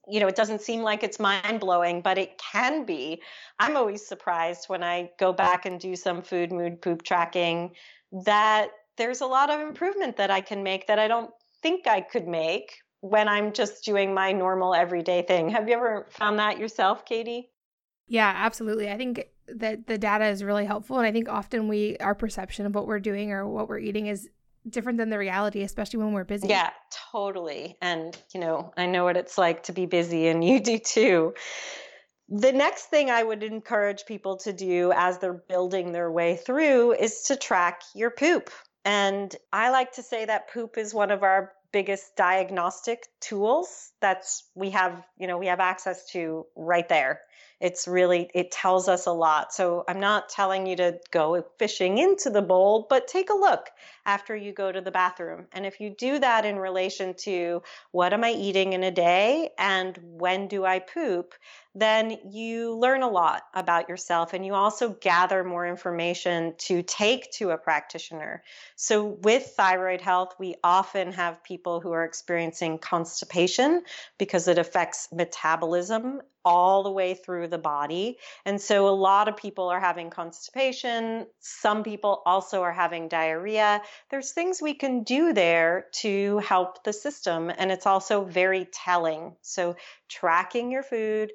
[0.08, 3.22] you know, it doesn't seem like it's mind blowing, but it can be.
[3.60, 7.72] I'm always surprised when I go back and do some food, mood, poop tracking
[8.26, 12.02] that there's a lot of improvement that I can make that I don't think I
[12.02, 15.50] could make when I'm just doing my normal everyday thing.
[15.50, 17.50] Have you ever found that yourself, Katie?
[18.08, 18.92] Yeah, absolutely.
[18.92, 20.98] I think that the data is really helpful.
[20.98, 24.08] And I think often we, our perception of what we're doing or what we're eating
[24.08, 24.30] is
[24.70, 26.48] different than the reality, especially when we're busy.
[26.48, 26.72] Yeah,
[27.12, 27.78] totally.
[27.82, 31.34] And, you know, I know what it's like to be busy, and you do too.
[32.30, 36.94] The next thing I would encourage people to do as they're building their way through
[36.94, 38.50] is to track your poop.
[38.86, 44.50] And I like to say that poop is one of our biggest diagnostic tools that's
[44.56, 47.22] we have, you know, we have access to right there
[47.62, 49.54] it's really it tells us a lot.
[49.54, 53.70] So i'm not telling you to go fishing into the bowl but take a look
[54.06, 55.48] after you go to the bathroom.
[55.54, 59.52] And if you do that in relation to what am i eating in a day
[59.58, 61.34] and when do i poop
[61.74, 67.32] then you learn a lot about yourself and you also gather more information to take
[67.32, 68.44] to a practitioner.
[68.76, 73.84] So, with thyroid health, we often have people who are experiencing constipation
[74.18, 78.18] because it affects metabolism all the way through the body.
[78.44, 81.26] And so, a lot of people are having constipation.
[81.40, 83.82] Some people also are having diarrhea.
[84.10, 89.38] There's things we can do there to help the system, and it's also very telling.
[89.42, 89.78] So,
[90.10, 91.32] tracking your food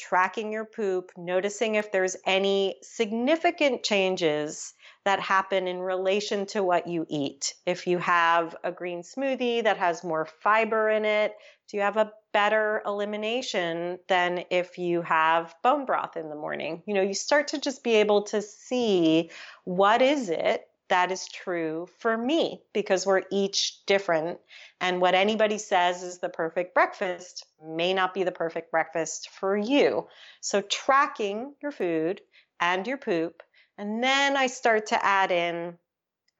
[0.00, 4.72] tracking your poop, noticing if there's any significant changes
[5.04, 7.54] that happen in relation to what you eat.
[7.66, 11.36] If you have a green smoothie that has more fiber in it,
[11.68, 16.82] do you have a better elimination than if you have bone broth in the morning?
[16.86, 19.30] You know, you start to just be able to see
[19.64, 24.38] what is it that is true for me because we're each different.
[24.80, 29.56] And what anybody says is the perfect breakfast may not be the perfect breakfast for
[29.56, 30.06] you.
[30.40, 32.20] So, tracking your food
[32.60, 33.42] and your poop.
[33.78, 35.78] And then I start to add in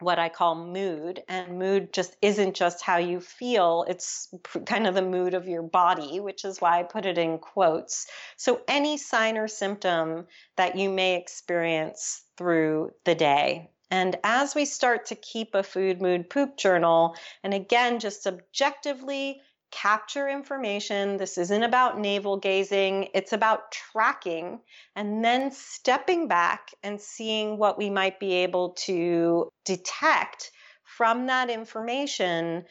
[0.00, 1.22] what I call mood.
[1.28, 4.28] And mood just isn't just how you feel, it's
[4.66, 8.06] kind of the mood of your body, which is why I put it in quotes.
[8.36, 10.26] So, any sign or symptom
[10.56, 13.70] that you may experience through the day.
[13.90, 19.40] And as we start to keep a food, mood, poop journal, and again, just objectively
[19.70, 21.16] capture information.
[21.16, 24.60] This isn't about navel gazing, it's about tracking
[24.96, 30.50] and then stepping back and seeing what we might be able to detect
[30.84, 32.64] from that information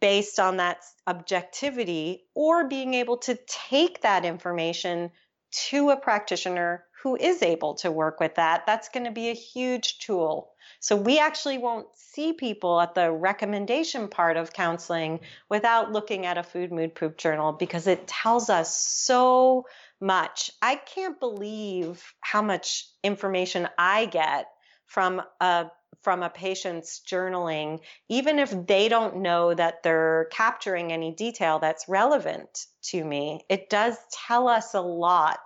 [0.00, 5.10] based on that objectivity, or being able to take that information
[5.50, 8.64] to a practitioner who is able to work with that.
[8.66, 10.50] That's going to be a huge tool
[10.80, 16.38] so we actually won't see people at the recommendation part of counseling without looking at
[16.38, 19.66] a food, mood, poop journal because it tells us so
[20.00, 20.50] much.
[20.62, 24.46] I can't believe how much information I get
[24.86, 25.70] from a
[26.02, 31.88] from a patient's journaling, even if they don't know that they're capturing any detail that's
[31.88, 33.40] relevant to me.
[33.48, 35.40] It does tell us a lot.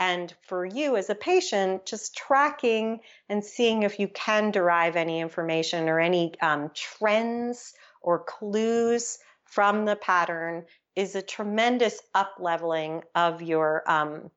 [0.00, 5.20] And for you as a patient, just tracking and seeing if you can derive any
[5.20, 10.64] information or any um, trends or clues from the pattern
[10.96, 14.30] is a tremendous up leveling of your um,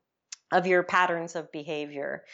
[0.52, 2.24] of your patterns of behavior.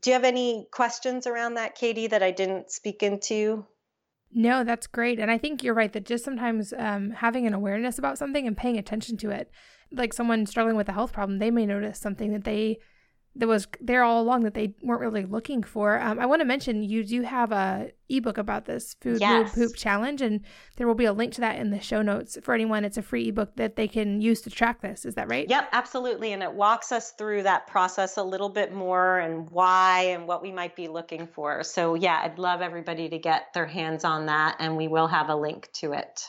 [0.00, 3.66] Do you have any questions around that, Katie, that I didn't speak into?
[4.32, 5.18] No, that's great.
[5.18, 8.56] And I think you're right that just sometimes um, having an awareness about something and
[8.56, 9.50] paying attention to it,
[9.90, 12.78] like someone struggling with a health problem, they may notice something that they
[13.36, 16.00] that was there all along that they weren't really looking for.
[16.00, 19.54] Um, I want to mention you do have a ebook about this food yes.
[19.54, 20.40] poop challenge, and
[20.76, 22.84] there will be a link to that in the show notes for anyone.
[22.84, 25.04] It's a free ebook that they can use to track this.
[25.04, 25.48] Is that right?
[25.48, 26.32] Yep, absolutely.
[26.32, 30.42] And it walks us through that process a little bit more and why and what
[30.42, 31.62] we might be looking for.
[31.62, 35.28] So yeah, I'd love everybody to get their hands on that, and we will have
[35.28, 36.28] a link to it.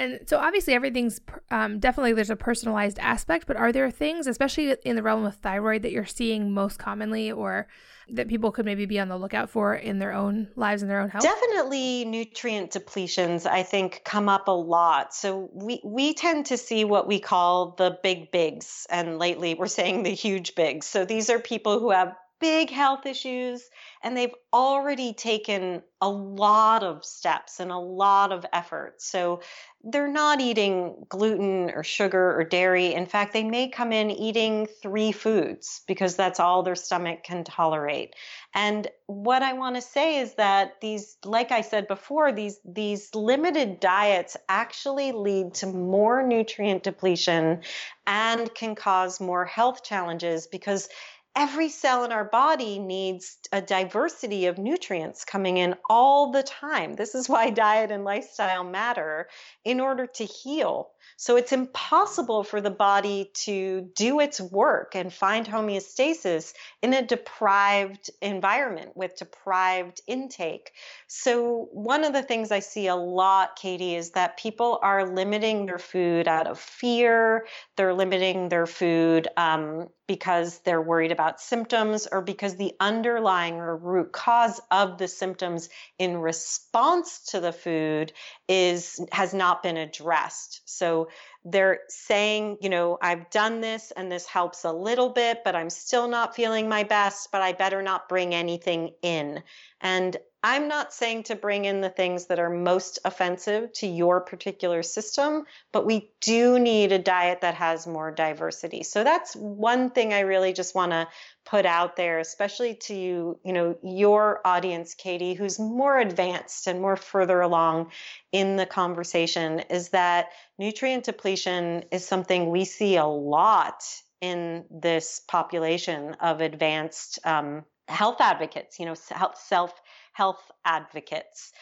[0.00, 1.20] And so obviously everything's
[1.50, 5.36] um, definitely there's a personalized aspect, but are there things, especially in the realm of
[5.36, 7.68] thyroid, that you're seeing most commonly or
[8.08, 11.00] that people could maybe be on the lookout for in their own lives and their
[11.00, 11.22] own health?
[11.22, 15.12] Definitely nutrient depletions, I think, come up a lot.
[15.14, 18.86] So we, we tend to see what we call the big bigs.
[18.88, 20.86] And lately we're saying the huge bigs.
[20.86, 23.68] So these are people who have big health issues
[24.02, 29.00] and they've already taken a lot of steps and a lot of effort.
[29.02, 29.40] So
[29.84, 32.94] they're not eating gluten or sugar or dairy.
[32.94, 37.44] In fact, they may come in eating three foods because that's all their stomach can
[37.44, 38.14] tolerate.
[38.54, 43.14] And what I want to say is that these, like I said before, these, these
[43.14, 47.60] limited diets actually lead to more nutrient depletion
[48.06, 50.88] and can cause more health challenges because
[51.36, 56.96] every cell in our body needs a diversity of nutrients coming in all the time.
[56.96, 59.28] This is why diet and lifestyle matter
[59.64, 60.90] in order to heal.
[61.16, 67.06] So it's impossible for the body to do its work and find homeostasis in a
[67.06, 70.72] deprived environment with deprived intake.
[71.06, 75.66] So one of the things I see a lot, Katie, is that people are limiting
[75.66, 77.46] their food out of fear.
[77.76, 83.76] They're limiting their food um, because they're worried about symptoms or because the underlying or
[83.76, 85.68] root cause of the symptoms
[86.00, 88.12] in response to the food
[88.48, 90.62] is has not been addressed.
[90.64, 91.08] So so
[91.44, 95.70] they're saying, you know, I've done this and this helps a little bit, but I'm
[95.70, 99.42] still not feeling my best, but I better not bring anything in.
[99.80, 104.22] And I'm not saying to bring in the things that are most offensive to your
[104.22, 108.82] particular system, but we do need a diet that has more diversity.
[108.82, 111.08] So that's one thing I really just want to
[111.44, 116.80] put out there, especially to you, you know, your audience, Katie, who's more advanced and
[116.80, 117.90] more further along
[118.32, 123.82] in the conversation, is that nutrient depletion is something we see a lot
[124.20, 129.80] in this population of advanced um, health advocates, you know, self
[130.12, 131.52] health advocates.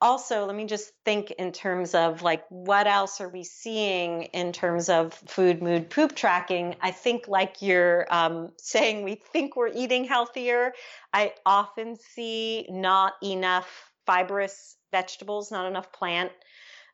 [0.00, 4.52] also let me just think in terms of like what else are we seeing in
[4.52, 9.68] terms of food mood poop tracking i think like you're um, saying we think we're
[9.74, 10.72] eating healthier
[11.12, 16.32] i often see not enough fibrous vegetables not enough plant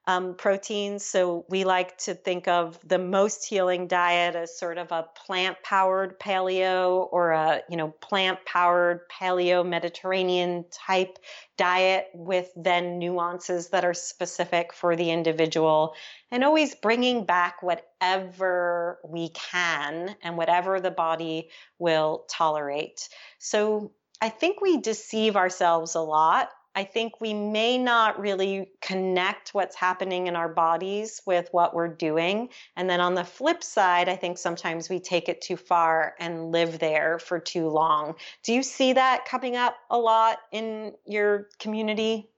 [0.08, 1.04] um, proteins.
[1.04, 5.56] So we like to think of the most healing diet as sort of a plant
[5.64, 11.18] powered paleo or a you know plant powered paleo Mediterranean type
[11.56, 15.94] diet with then nuances that are specific for the individual
[16.30, 21.48] and always bringing back whatever we can and whatever the body
[21.78, 23.08] will tolerate.
[23.38, 29.54] So I think we deceive ourselves a lot I think we may not really connect
[29.54, 32.50] what's happening in our bodies with what we're doing.
[32.76, 36.52] And then on the flip side, I think sometimes we take it too far and
[36.52, 38.16] live there for too long.
[38.42, 42.28] Do you see that coming up a lot in your community?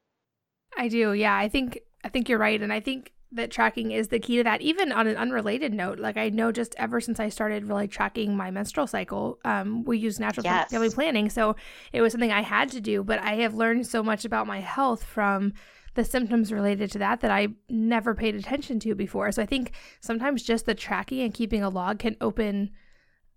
[0.77, 1.13] I do.
[1.15, 4.39] Yeah, I think I think you're right and I think that tracking is the key
[4.39, 4.63] to that.
[4.63, 8.37] Even on an unrelated note, like I know just ever since I started really tracking
[8.37, 10.71] my menstrual cycle, um, we use natural yes.
[10.71, 11.29] family planning.
[11.29, 11.57] So
[11.93, 14.61] it was something I had to do, but I have learned so much about my
[14.61, 15.53] health from
[15.95, 19.31] the symptoms related to that that I never paid attention to before.
[19.33, 22.71] So I think sometimes just the tracking and keeping a log can open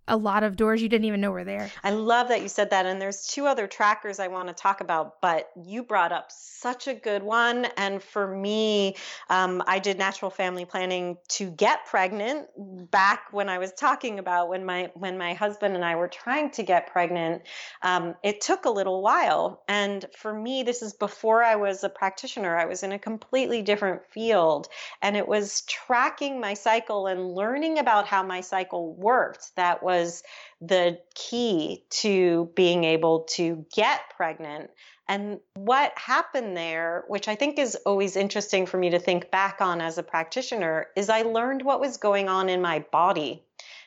[0.08, 1.70] a lot of doors you didn't even know were there.
[1.84, 2.86] I love that you said that.
[2.86, 6.88] And there's two other trackers I want to talk about, but you brought up such
[6.88, 7.66] a good one.
[7.76, 8.96] And for me,
[9.30, 12.48] um, I did natural family planning to get pregnant
[12.90, 16.50] back when I was talking about when my when my husband and I were trying
[16.52, 17.42] to get pregnant.
[17.82, 21.88] Um, it took a little while, and for me, this is before I was a
[21.88, 22.56] practitioner.
[22.56, 24.68] I was in a completely different field,
[25.00, 29.54] and it was tracking my cycle and learning about how my cycle worked.
[29.56, 30.22] That was was
[30.60, 34.70] the key to being able to get pregnant.
[35.08, 39.60] And what happened there, which I think is always interesting for me to think back
[39.60, 43.42] on as a practitioner, is I learned what was going on in my body.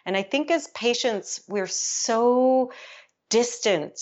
[0.05, 2.71] And I think as patients, we're so
[3.29, 3.99] distant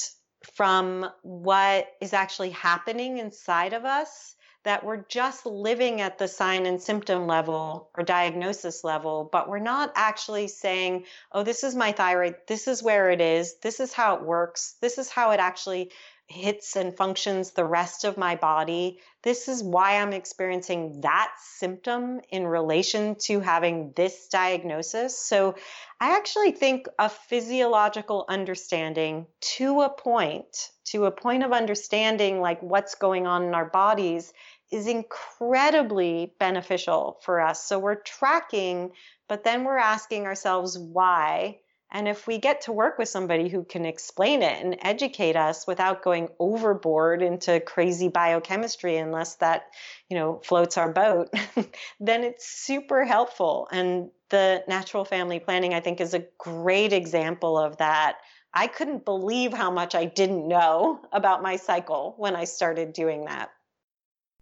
[0.55, 6.65] from what is actually happening inside of us that we're just living at the sign
[6.65, 11.91] and symptom level or diagnosis level, but we're not actually saying, oh, this is my
[11.91, 15.39] thyroid, this is where it is, this is how it works, this is how it
[15.39, 15.91] actually
[16.33, 18.99] hits and functions the rest of my body.
[19.21, 25.17] This is why I'm experiencing that symptom in relation to having this diagnosis.
[25.17, 25.55] So
[26.01, 29.27] I actually think a physiological understanding
[29.57, 34.33] to a point, to a point of understanding like what's going on in our bodies
[34.71, 37.63] is incredibly beneficial for us.
[37.63, 38.91] So we're tracking,
[39.29, 41.59] but then we're asking ourselves why.
[41.93, 45.67] And if we get to work with somebody who can explain it and educate us
[45.67, 49.67] without going overboard into crazy biochemistry, unless that,
[50.09, 51.29] you know, floats our boat,
[51.99, 53.67] then it's super helpful.
[53.71, 58.17] And the natural family planning, I think, is a great example of that.
[58.55, 63.25] I couldn't believe how much I didn't know about my cycle when I started doing
[63.25, 63.51] that.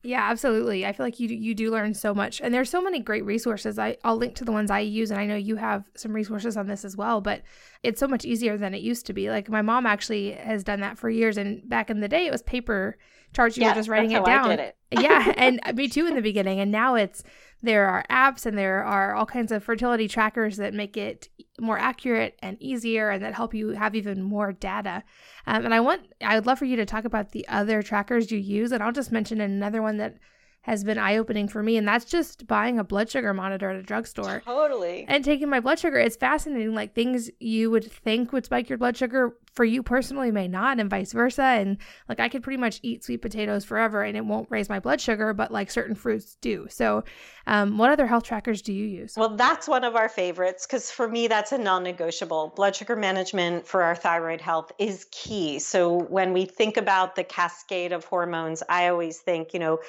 [0.04, 0.84] Yeah, absolutely.
[0.86, 3.78] I feel like you you do learn so much, and there's so many great resources.
[3.78, 6.58] I I'll link to the ones I use, and I know you have some resources
[6.58, 7.22] on this as well.
[7.22, 7.44] But
[7.84, 9.30] it's so much easier than it used to be.
[9.30, 12.32] Like my mom actually has done that for years, and back in the day, it
[12.32, 12.98] was paper
[13.34, 13.58] charts.
[13.58, 14.52] You yeah, were just writing it down.
[14.52, 14.76] It.
[14.90, 17.24] yeah, and uh, me too in the beginning, and now it's
[17.64, 21.78] there are apps and there are all kinds of fertility trackers that make it more
[21.78, 25.04] accurate and easier and that help you have even more data.
[25.46, 28.32] Um, and I want, I would love for you to talk about the other trackers
[28.32, 28.72] you use.
[28.72, 30.18] And I'll just mention another one that
[30.62, 31.78] has been eye opening for me.
[31.78, 34.42] And that's just buying a blood sugar monitor at a drugstore.
[34.46, 35.06] Totally.
[35.08, 35.98] And taking my blood sugar.
[35.98, 36.74] It's fascinating.
[36.74, 40.80] Like things you would think would spike your blood sugar for you personally may not,
[40.80, 41.44] and vice versa.
[41.44, 41.78] And
[42.08, 45.02] like I could pretty much eat sweet potatoes forever and it won't raise my blood
[45.02, 46.68] sugar, but like certain fruits do.
[46.70, 47.04] So,
[47.48, 49.16] um, what other health trackers do you use?
[49.18, 52.54] Well, that's one of our favorites because for me, that's a non negotiable.
[52.56, 55.60] Blood sugar management for our thyroid health is key.
[55.60, 59.80] So, when we think about the cascade of hormones, I always think, you know,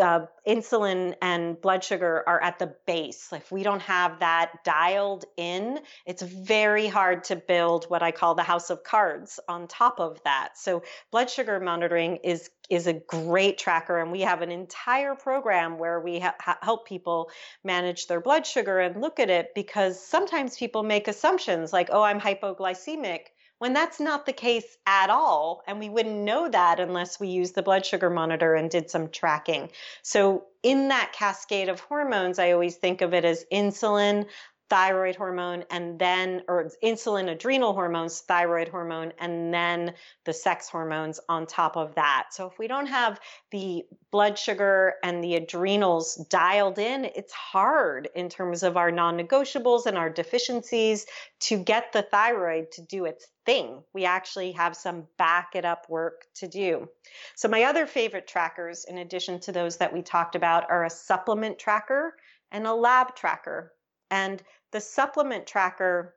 [0.00, 3.28] uh, insulin and blood sugar are at the base.
[3.32, 8.34] If we don't have that dialed in, it's very hard to build what I call
[8.34, 10.58] the house of cards on top of that.
[10.58, 10.82] So
[11.12, 16.00] blood sugar monitoring is is a great tracker and we have an entire program where
[16.00, 17.30] we ha- help people
[17.64, 22.02] manage their blood sugar and look at it because sometimes people make assumptions like oh
[22.02, 23.20] i'm hypoglycemic
[23.58, 25.62] when that's not the case at all.
[25.66, 29.08] And we wouldn't know that unless we used the blood sugar monitor and did some
[29.08, 29.70] tracking.
[30.02, 34.26] So, in that cascade of hormones, I always think of it as insulin,
[34.70, 39.94] thyroid hormone and then or insulin adrenal hormones thyroid hormone and then
[40.24, 42.26] the sex hormones on top of that.
[42.32, 48.08] So if we don't have the blood sugar and the adrenals dialed in it's hard
[48.14, 51.06] in terms of our non-negotiables and our deficiencies
[51.40, 53.82] to get the thyroid to do its thing.
[53.94, 56.88] We actually have some back it up work to do.
[57.34, 60.90] So my other favorite trackers in addition to those that we talked about are a
[60.90, 62.14] supplement tracker
[62.52, 63.72] and a lab tracker.
[64.10, 64.42] And
[64.72, 66.14] the supplement tracker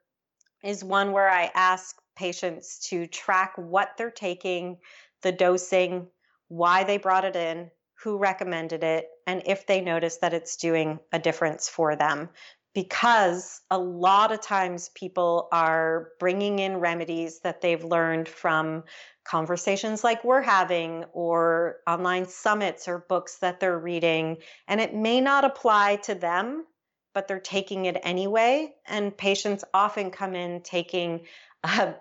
[0.63, 4.77] is one where I ask patients to track what they're taking,
[5.21, 6.07] the dosing,
[6.49, 7.71] why they brought it in,
[8.03, 12.29] who recommended it, and if they notice that it's doing a difference for them.
[12.73, 18.83] Because a lot of times people are bringing in remedies that they've learned from
[19.23, 24.37] conversations like we're having, or online summits or books that they're reading,
[24.67, 26.65] and it may not apply to them
[27.13, 28.73] but they're taking it anyway.
[28.87, 31.21] And patients often come in taking
[31.63, 31.95] a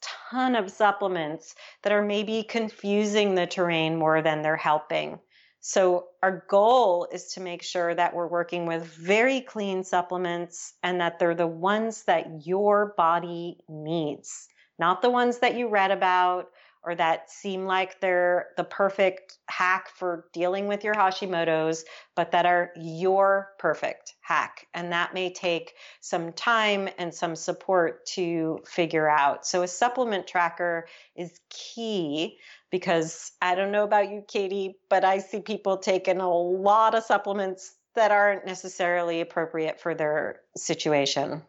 [0.00, 5.18] ton of supplements that are maybe confusing the terrain more than they're helping.
[5.62, 11.02] So, our goal is to make sure that we're working with very clean supplements and
[11.02, 14.48] that they're the ones that your body needs,
[14.78, 16.48] not the ones that you read about
[16.82, 21.84] or that seem like they're the perfect hack for dealing with your Hashimoto's,
[22.16, 24.66] but that are your perfect hack.
[24.72, 29.46] And that may take some time and some support to figure out.
[29.46, 32.38] So, a supplement tracker is key
[32.70, 37.04] because I don't know about you, Katie, but I see people taking a lot of
[37.04, 41.42] supplements that aren't necessarily appropriate for their situation.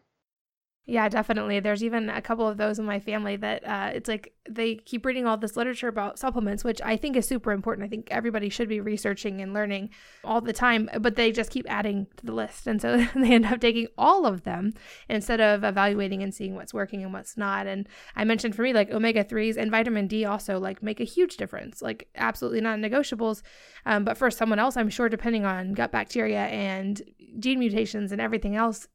[0.84, 1.60] Yeah, definitely.
[1.60, 5.06] There's even a couple of those in my family that uh, it's like they keep
[5.06, 7.86] reading all this literature about supplements, which I think is super important.
[7.86, 9.90] I think everybody should be researching and learning
[10.24, 12.66] all the time, but they just keep adding to the list.
[12.66, 14.74] And so they end up taking all of them
[15.08, 17.68] instead of evaluating and seeing what's working and what's not.
[17.68, 21.04] And I mentioned for me, like omega 3s and vitamin D also like make a
[21.04, 23.42] huge difference, like absolutely not negotiables.
[23.86, 27.00] Um, but for someone else, I'm sure, depending on gut bacteria and
[27.38, 28.88] gene mutations and everything else,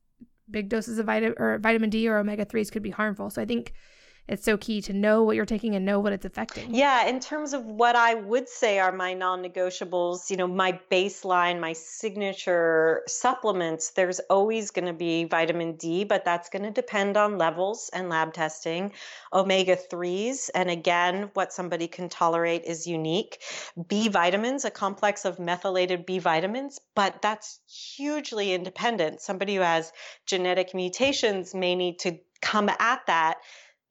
[0.50, 3.30] big doses of vitamin or vitamin D or omega 3s could be harmful.
[3.30, 3.74] So I think
[4.28, 6.74] it's so key to know what you're taking and know what it's affecting.
[6.74, 11.60] Yeah, in terms of what I would say are my non-negotiables, you know, my baseline,
[11.60, 17.16] my signature supplements, there's always going to be vitamin D, but that's going to depend
[17.16, 18.92] on levels and lab testing.
[19.34, 23.42] Omega 3s, and again, what somebody can tolerate is unique.
[23.88, 29.22] B vitamins, a complex of methylated B vitamins, but that's hugely independent.
[29.22, 29.94] Somebody who has
[30.26, 33.38] genetic mutations may need to come at that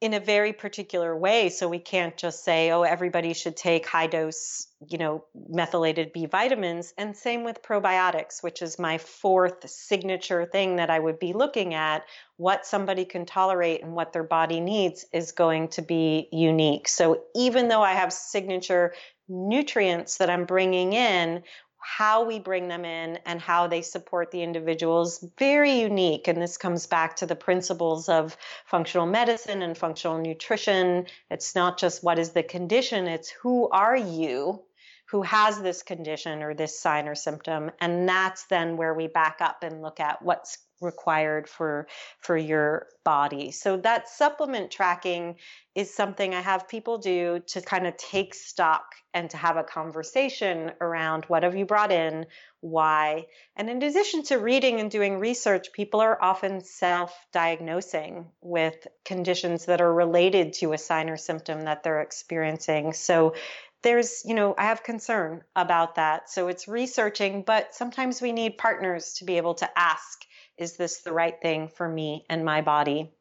[0.01, 1.49] in a very particular way.
[1.49, 6.27] So we can't just say, oh, everybody should take high dose, you know, methylated B
[6.27, 6.93] vitamins.
[6.99, 11.73] And same with probiotics, which is my fourth signature thing that I would be looking
[11.73, 12.05] at.
[12.37, 16.89] What somebody can tolerate and what their body needs is going to be unique.
[16.89, 18.93] So even though I have signature
[19.29, 21.43] nutrients that I'm bringing in,
[21.89, 25.25] how we bring them in and how they support the individuals.
[25.39, 31.07] Very unique and this comes back to the principles of functional medicine and functional nutrition.
[31.31, 34.63] It's not just what is the condition it's who are you
[35.17, 39.39] who has this condition or this sign or symptom and that's then where we back
[39.41, 41.87] up and look at what's required for
[42.21, 43.51] for your body.
[43.51, 45.37] So that supplement tracking
[45.75, 49.63] is something I have people do to kind of take stock and to have a
[49.63, 52.27] conversation around what have you brought in,
[52.61, 53.27] why.
[53.57, 59.81] And in addition to reading and doing research, people are often self-diagnosing with conditions that
[59.81, 62.93] are related to a sign or symptom that they're experiencing.
[62.93, 63.35] So
[63.87, 66.29] there's, you know, I have concern about that.
[66.29, 70.25] So it's researching, but sometimes we need partners to be able to ask
[70.59, 73.13] is this the right thing for me and my body?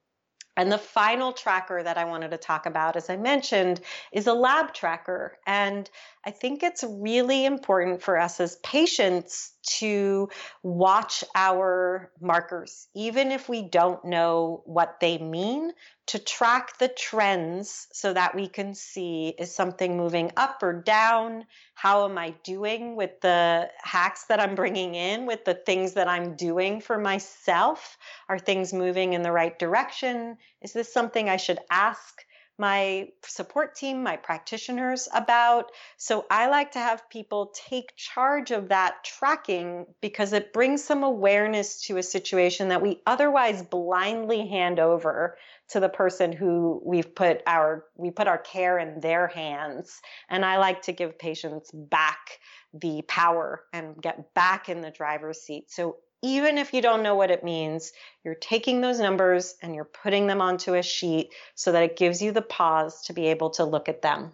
[0.57, 3.79] And the final tracker that I wanted to talk about, as I mentioned,
[4.11, 5.37] is a lab tracker.
[5.45, 5.87] And
[6.25, 10.29] I think it's really important for us as patients to
[10.63, 15.71] watch our markers, even if we don't know what they mean,
[16.07, 21.45] to track the trends so that we can see is something moving up or down?
[21.73, 26.07] How am I doing with the hacks that I'm bringing in, with the things that
[26.07, 27.97] I'm doing for myself?
[28.29, 30.37] Are things moving in the right direction?
[30.61, 32.24] Is this something I should ask?
[32.57, 35.71] My support team, my practitioners about.
[35.97, 41.03] So I like to have people take charge of that tracking because it brings some
[41.03, 45.37] awareness to a situation that we otherwise blindly hand over
[45.69, 49.99] to the person who we've put our we put our care in their hands.
[50.29, 52.39] And I like to give patients back
[52.73, 55.71] the power and get back in the driver's seat.
[55.71, 59.85] So even if you don't know what it means, you're taking those numbers and you're
[59.85, 63.51] putting them onto a sheet so that it gives you the pause to be able
[63.51, 64.31] to look at them.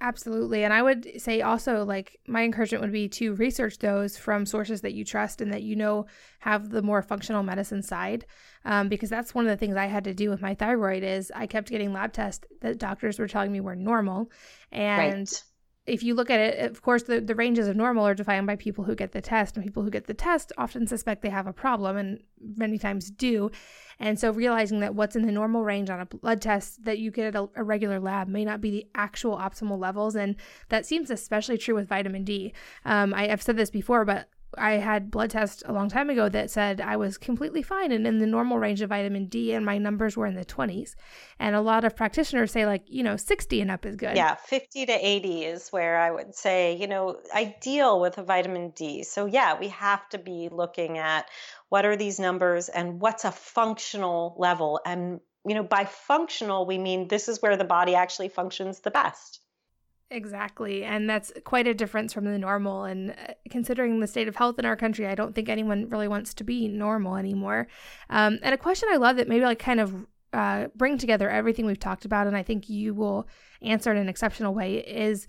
[0.00, 0.62] Absolutely.
[0.62, 4.82] And I would say also, like, my encouragement would be to research those from sources
[4.82, 6.06] that you trust and that you know
[6.38, 8.24] have the more functional medicine side.
[8.64, 11.32] Um, because that's one of the things I had to do with my thyroid is
[11.34, 14.30] I kept getting lab tests that doctors were telling me were normal.
[14.70, 15.42] And right
[15.88, 18.56] if you look at it, of course, the, the ranges of normal are defined by
[18.56, 21.46] people who get the test, and people who get the test often suspect they have
[21.46, 22.22] a problem and
[22.56, 23.50] many times do.
[23.98, 27.10] And so, realizing that what's in the normal range on a blood test that you
[27.10, 30.14] get at a, a regular lab may not be the actual optimal levels.
[30.14, 30.36] And
[30.68, 32.52] that seems especially true with vitamin D.
[32.84, 36.28] Um, I, I've said this before, but I had blood tests a long time ago
[36.28, 39.64] that said I was completely fine and in the normal range of vitamin D, and
[39.64, 40.94] my numbers were in the 20s.
[41.38, 44.16] And a lot of practitioners say, like, you know, 60 and up is good.
[44.16, 48.70] Yeah, 50 to 80 is where I would say, you know, ideal with a vitamin
[48.70, 49.02] D.
[49.02, 51.26] So, yeah, we have to be looking at
[51.68, 54.80] what are these numbers and what's a functional level.
[54.86, 58.90] And, you know, by functional, we mean this is where the body actually functions the
[58.90, 59.40] best.
[60.10, 60.84] Exactly.
[60.84, 62.84] And that's quite a difference from the normal.
[62.84, 66.08] And uh, considering the state of health in our country, I don't think anyone really
[66.08, 67.68] wants to be normal anymore.
[68.08, 71.66] Um, and a question I love that maybe like kind of uh, bring together everything
[71.66, 73.28] we've talked about, and I think you will
[73.62, 75.26] answer in an exceptional way, is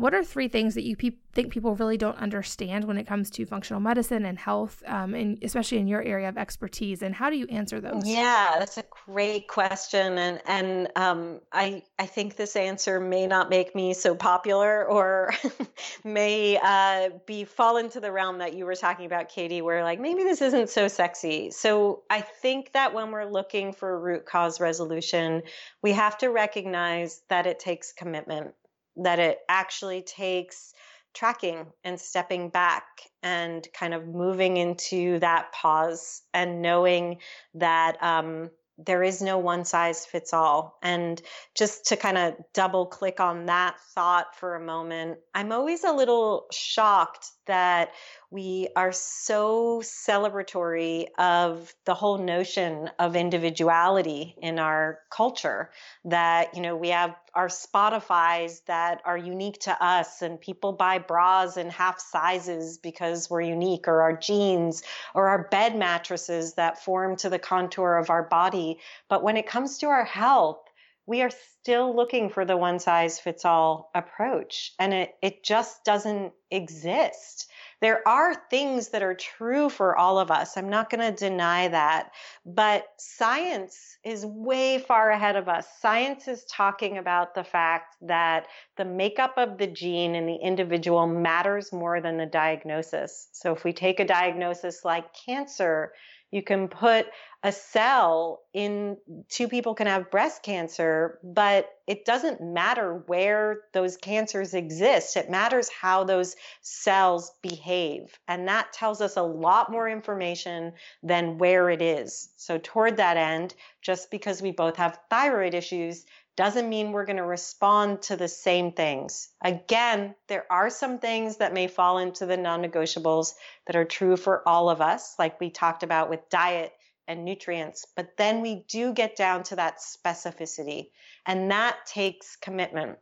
[0.00, 3.28] what are three things that you pe- think people really don't understand when it comes
[3.28, 7.02] to functional medicine and health, um, and especially in your area of expertise?
[7.02, 8.06] And how do you answer those?
[8.06, 13.50] Yeah, that's a great question, and and um, I I think this answer may not
[13.50, 15.34] make me so popular, or
[16.04, 20.00] may uh, be fall into the realm that you were talking about, Katie, where like
[20.00, 21.50] maybe this isn't so sexy.
[21.50, 25.42] So I think that when we're looking for root cause resolution,
[25.82, 28.54] we have to recognize that it takes commitment
[29.00, 30.74] that it actually takes
[31.12, 32.84] tracking and stepping back
[33.22, 37.18] and kind of moving into that pause and knowing
[37.54, 38.50] that um,
[38.86, 40.78] there is no one size fits all.
[40.82, 41.20] And
[41.54, 45.92] just to kind of double click on that thought for a moment, I'm always a
[45.92, 47.90] little shocked that
[48.32, 55.70] we are so celebratory of the whole notion of individuality in our culture
[56.04, 60.98] that you know we have our spotifys that are unique to us and people buy
[60.98, 64.82] bras in half sizes because we're unique or our jeans
[65.14, 68.78] or our bed mattresses that form to the contour of our body.
[69.08, 70.60] But when it comes to our health
[71.06, 75.84] we are still looking for the one size fits all approach and it, it just
[75.84, 77.49] doesn't exist
[77.80, 80.56] there are things that are true for all of us.
[80.56, 82.12] I'm not going to deny that.
[82.44, 85.66] But science is way far ahead of us.
[85.80, 91.06] Science is talking about the fact that the makeup of the gene in the individual
[91.06, 93.28] matters more than the diagnosis.
[93.32, 95.92] So if we take a diagnosis like cancer,
[96.30, 97.06] you can put
[97.42, 98.98] a cell in
[99.30, 105.16] two people can have breast cancer, but it doesn't matter where those cancers exist.
[105.16, 108.18] It matters how those cells behave.
[108.28, 112.28] And that tells us a lot more information than where it is.
[112.36, 116.04] So, toward that end, just because we both have thyroid issues
[116.36, 119.28] doesn't mean we're going to respond to the same things.
[119.42, 123.34] Again, there are some things that may fall into the non negotiables
[123.66, 126.72] that are true for all of us, like we talked about with diet
[127.08, 127.86] and nutrients.
[127.96, 130.90] But then we do get down to that specificity,
[131.26, 132.98] and that takes commitment.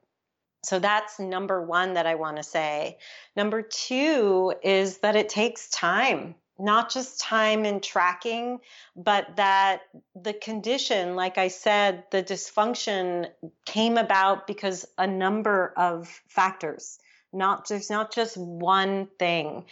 [0.65, 2.99] So that's number one that I want to say.
[3.37, 8.59] Number two is that it takes time not just time and tracking,
[8.97, 9.83] but that
[10.15, 13.31] the condition, like I said, the dysfunction
[13.65, 16.99] came about because a number of factors.
[17.33, 19.67] Not there's not just one thing.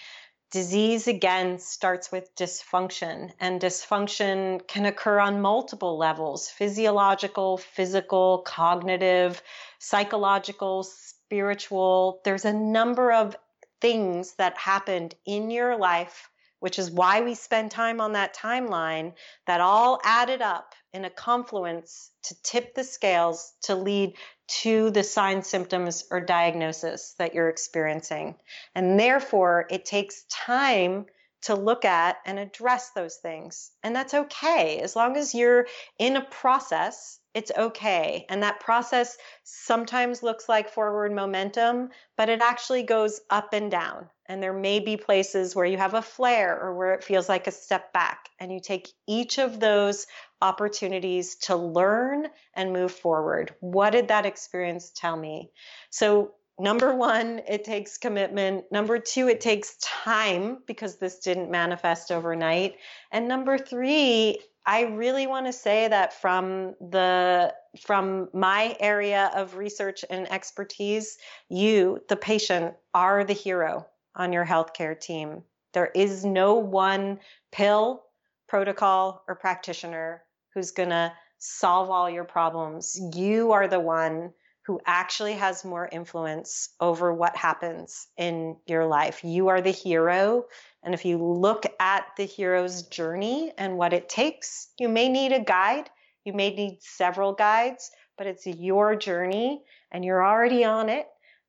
[0.52, 9.42] Disease again starts with dysfunction, and dysfunction can occur on multiple levels physiological, physical, cognitive,
[9.80, 12.20] psychological, spiritual.
[12.24, 13.36] There's a number of
[13.80, 16.30] things that happened in your life
[16.60, 19.12] which is why we spend time on that timeline,
[19.46, 24.14] that all added up in a confluence to tip the scales to lead
[24.48, 28.36] to the signs, symptoms, or diagnosis that you're experiencing.
[28.74, 31.06] And therefore, it takes time
[31.42, 33.70] to look at and address those things.
[33.82, 34.80] And that's okay.
[34.80, 35.66] As long as you're
[35.98, 38.24] in a process, it's okay.
[38.28, 44.08] And that process sometimes looks like forward momentum, but it actually goes up and down.
[44.28, 47.46] And there may be places where you have a flare or where it feels like
[47.46, 48.28] a step back.
[48.40, 50.06] And you take each of those
[50.42, 53.54] opportunities to learn and move forward.
[53.60, 55.50] What did that experience tell me?
[55.90, 58.64] So number one, it takes commitment.
[58.70, 62.76] Number two, it takes time because this didn't manifest overnight.
[63.12, 69.56] And number three, I really want to say that from the from my area of
[69.56, 71.18] research and expertise,
[71.48, 73.86] you, the patient, are the hero
[74.16, 75.42] on your healthcare team.
[75.72, 77.20] There is no one
[77.52, 78.02] pill,
[78.48, 80.22] protocol, or practitioner
[80.54, 82.98] who's going to solve all your problems.
[83.14, 84.32] You are the one
[84.66, 89.22] who actually has more influence over what happens in your life.
[89.22, 90.46] You are the hero.
[90.82, 95.32] And if you look at the hero's journey and what it takes, you may need
[95.32, 95.88] a guide,
[96.24, 99.62] you may need several guides, but it's your journey
[99.92, 101.06] and you're already on it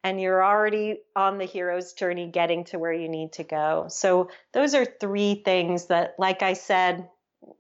[0.08, 3.88] and you're already on the hero's journey getting to where you need to go.
[3.90, 7.10] So, those are three things that, like I said,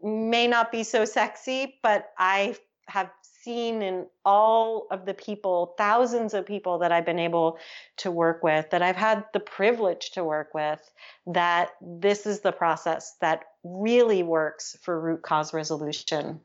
[0.01, 2.55] may not be so sexy, but I
[2.87, 3.11] have
[3.43, 7.59] seen in all of the people, thousands of people that I've been able
[7.97, 10.79] to work with, that I've had the privilege to work with,
[11.25, 16.39] that this is the process that really works for root cause resolution.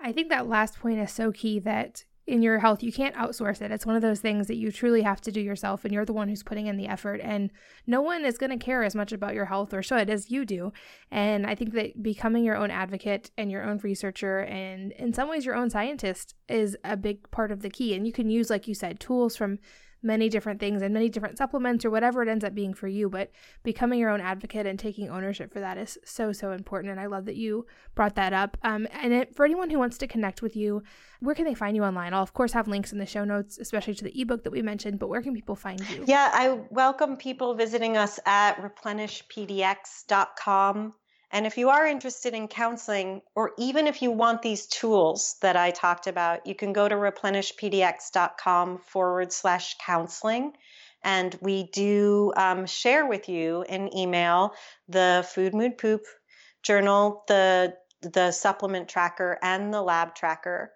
[0.00, 3.62] I think that last point is so key that in your health, you can't outsource
[3.62, 3.72] it.
[3.72, 6.12] It's one of those things that you truly have to do yourself, and you're the
[6.12, 7.22] one who's putting in the effort.
[7.24, 7.50] And
[7.86, 10.44] no one is going to care as much about your health or should as you
[10.44, 10.70] do.
[11.10, 15.30] And I think that becoming your own advocate and your own researcher, and in some
[15.30, 17.94] ways, your own scientist, is a big part of the key.
[17.94, 19.58] And you can use, like you said, tools from
[20.02, 23.08] many different things and many different supplements or whatever it ends up being for you.
[23.08, 23.30] But
[23.62, 26.92] becoming your own advocate and taking ownership for that is so, so important.
[26.92, 28.56] And I love that you brought that up.
[28.62, 30.82] Um, and it, for anyone who wants to connect with you,
[31.20, 32.14] where can they find you online?
[32.14, 34.62] I'll, of course, have links in the show notes, especially to the ebook that we
[34.62, 36.04] mentioned, but where can people find you?
[36.06, 40.94] Yeah, I welcome people visiting us at replenishpdx.com.
[41.30, 45.56] And if you are interested in counseling, or even if you want these tools that
[45.56, 50.54] I talked about, you can go to replenishpdx.com forward slash counseling.
[51.04, 54.54] And we do um, share with you in email
[54.88, 56.02] the food, mood, poop
[56.62, 60.72] journal, the the supplement tracker, and the lab tracker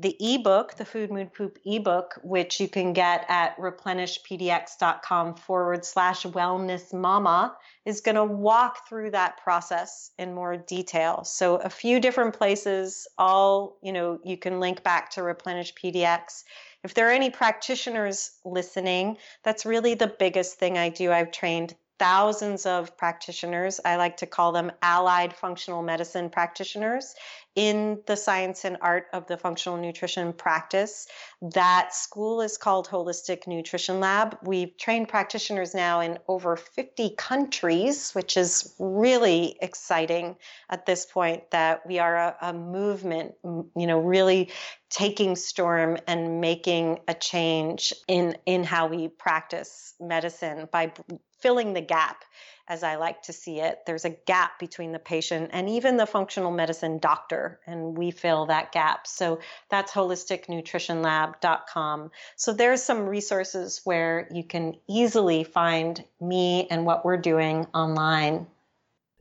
[0.00, 6.24] the ebook, the Food Mood Poop ebook, which you can get at replenishpdx.com forward slash
[6.24, 11.22] wellness mama, is going to walk through that process in more detail.
[11.22, 16.42] So a few different places, all, you know, you can link back to Replenish PDX.
[16.82, 21.12] If there are any practitioners listening, that's really the biggest thing I do.
[21.12, 23.80] I've trained thousands of practitioners.
[23.84, 27.14] I like to call them allied functional medicine practitioners
[27.54, 31.06] in the science and art of the functional nutrition practice.
[31.40, 34.36] That school is called Holistic Nutrition Lab.
[34.42, 40.36] We've trained practitioners now in over 50 countries, which is really exciting
[40.68, 44.50] at this point that we are a, a movement, you know, really
[44.90, 50.92] taking storm and making a change in in how we practice medicine by
[51.40, 52.24] filling the gap
[52.66, 53.86] as I like to see it.
[53.86, 58.46] There's a gap between the patient and even the functional medicine doctor, and we fill
[58.46, 59.06] that gap.
[59.06, 59.38] So
[59.70, 62.10] that's holisticnutritionlab.com.
[62.36, 68.46] So there's some resources where you can easily find me and what we're doing online.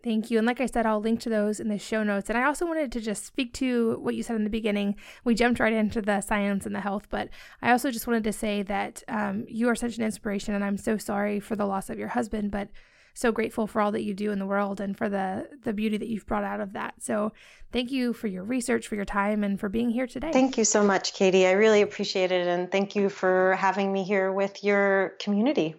[0.04, 0.38] Thank you.
[0.38, 2.30] And like I said, I'll link to those in the show notes.
[2.30, 4.98] And I also wanted to just speak to what you said in the beginning.
[5.24, 7.30] We jumped right into the science and the health, but
[7.62, 10.56] I also just wanted to say that um, you are such an inspiration.
[10.56, 12.68] And I'm so sorry for the loss of your husband, but
[13.14, 15.98] so grateful for all that you do in the world and for the the beauty
[15.98, 16.96] that you've brought out of that.
[17.00, 17.32] So
[17.72, 20.32] thank you for your research, for your time, and for being here today.
[20.32, 21.46] Thank you so much, Katie.
[21.46, 25.76] I really appreciate it, and thank you for having me here with your community.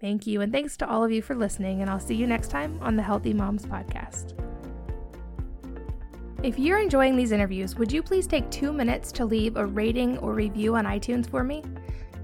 [0.00, 0.40] Thank you.
[0.40, 1.80] And thanks to all of you for listening.
[1.80, 4.34] And I'll see you next time on the Healthy Moms Podcast.
[6.42, 10.18] If you're enjoying these interviews, would you please take two minutes to leave a rating
[10.18, 11.62] or review on iTunes for me?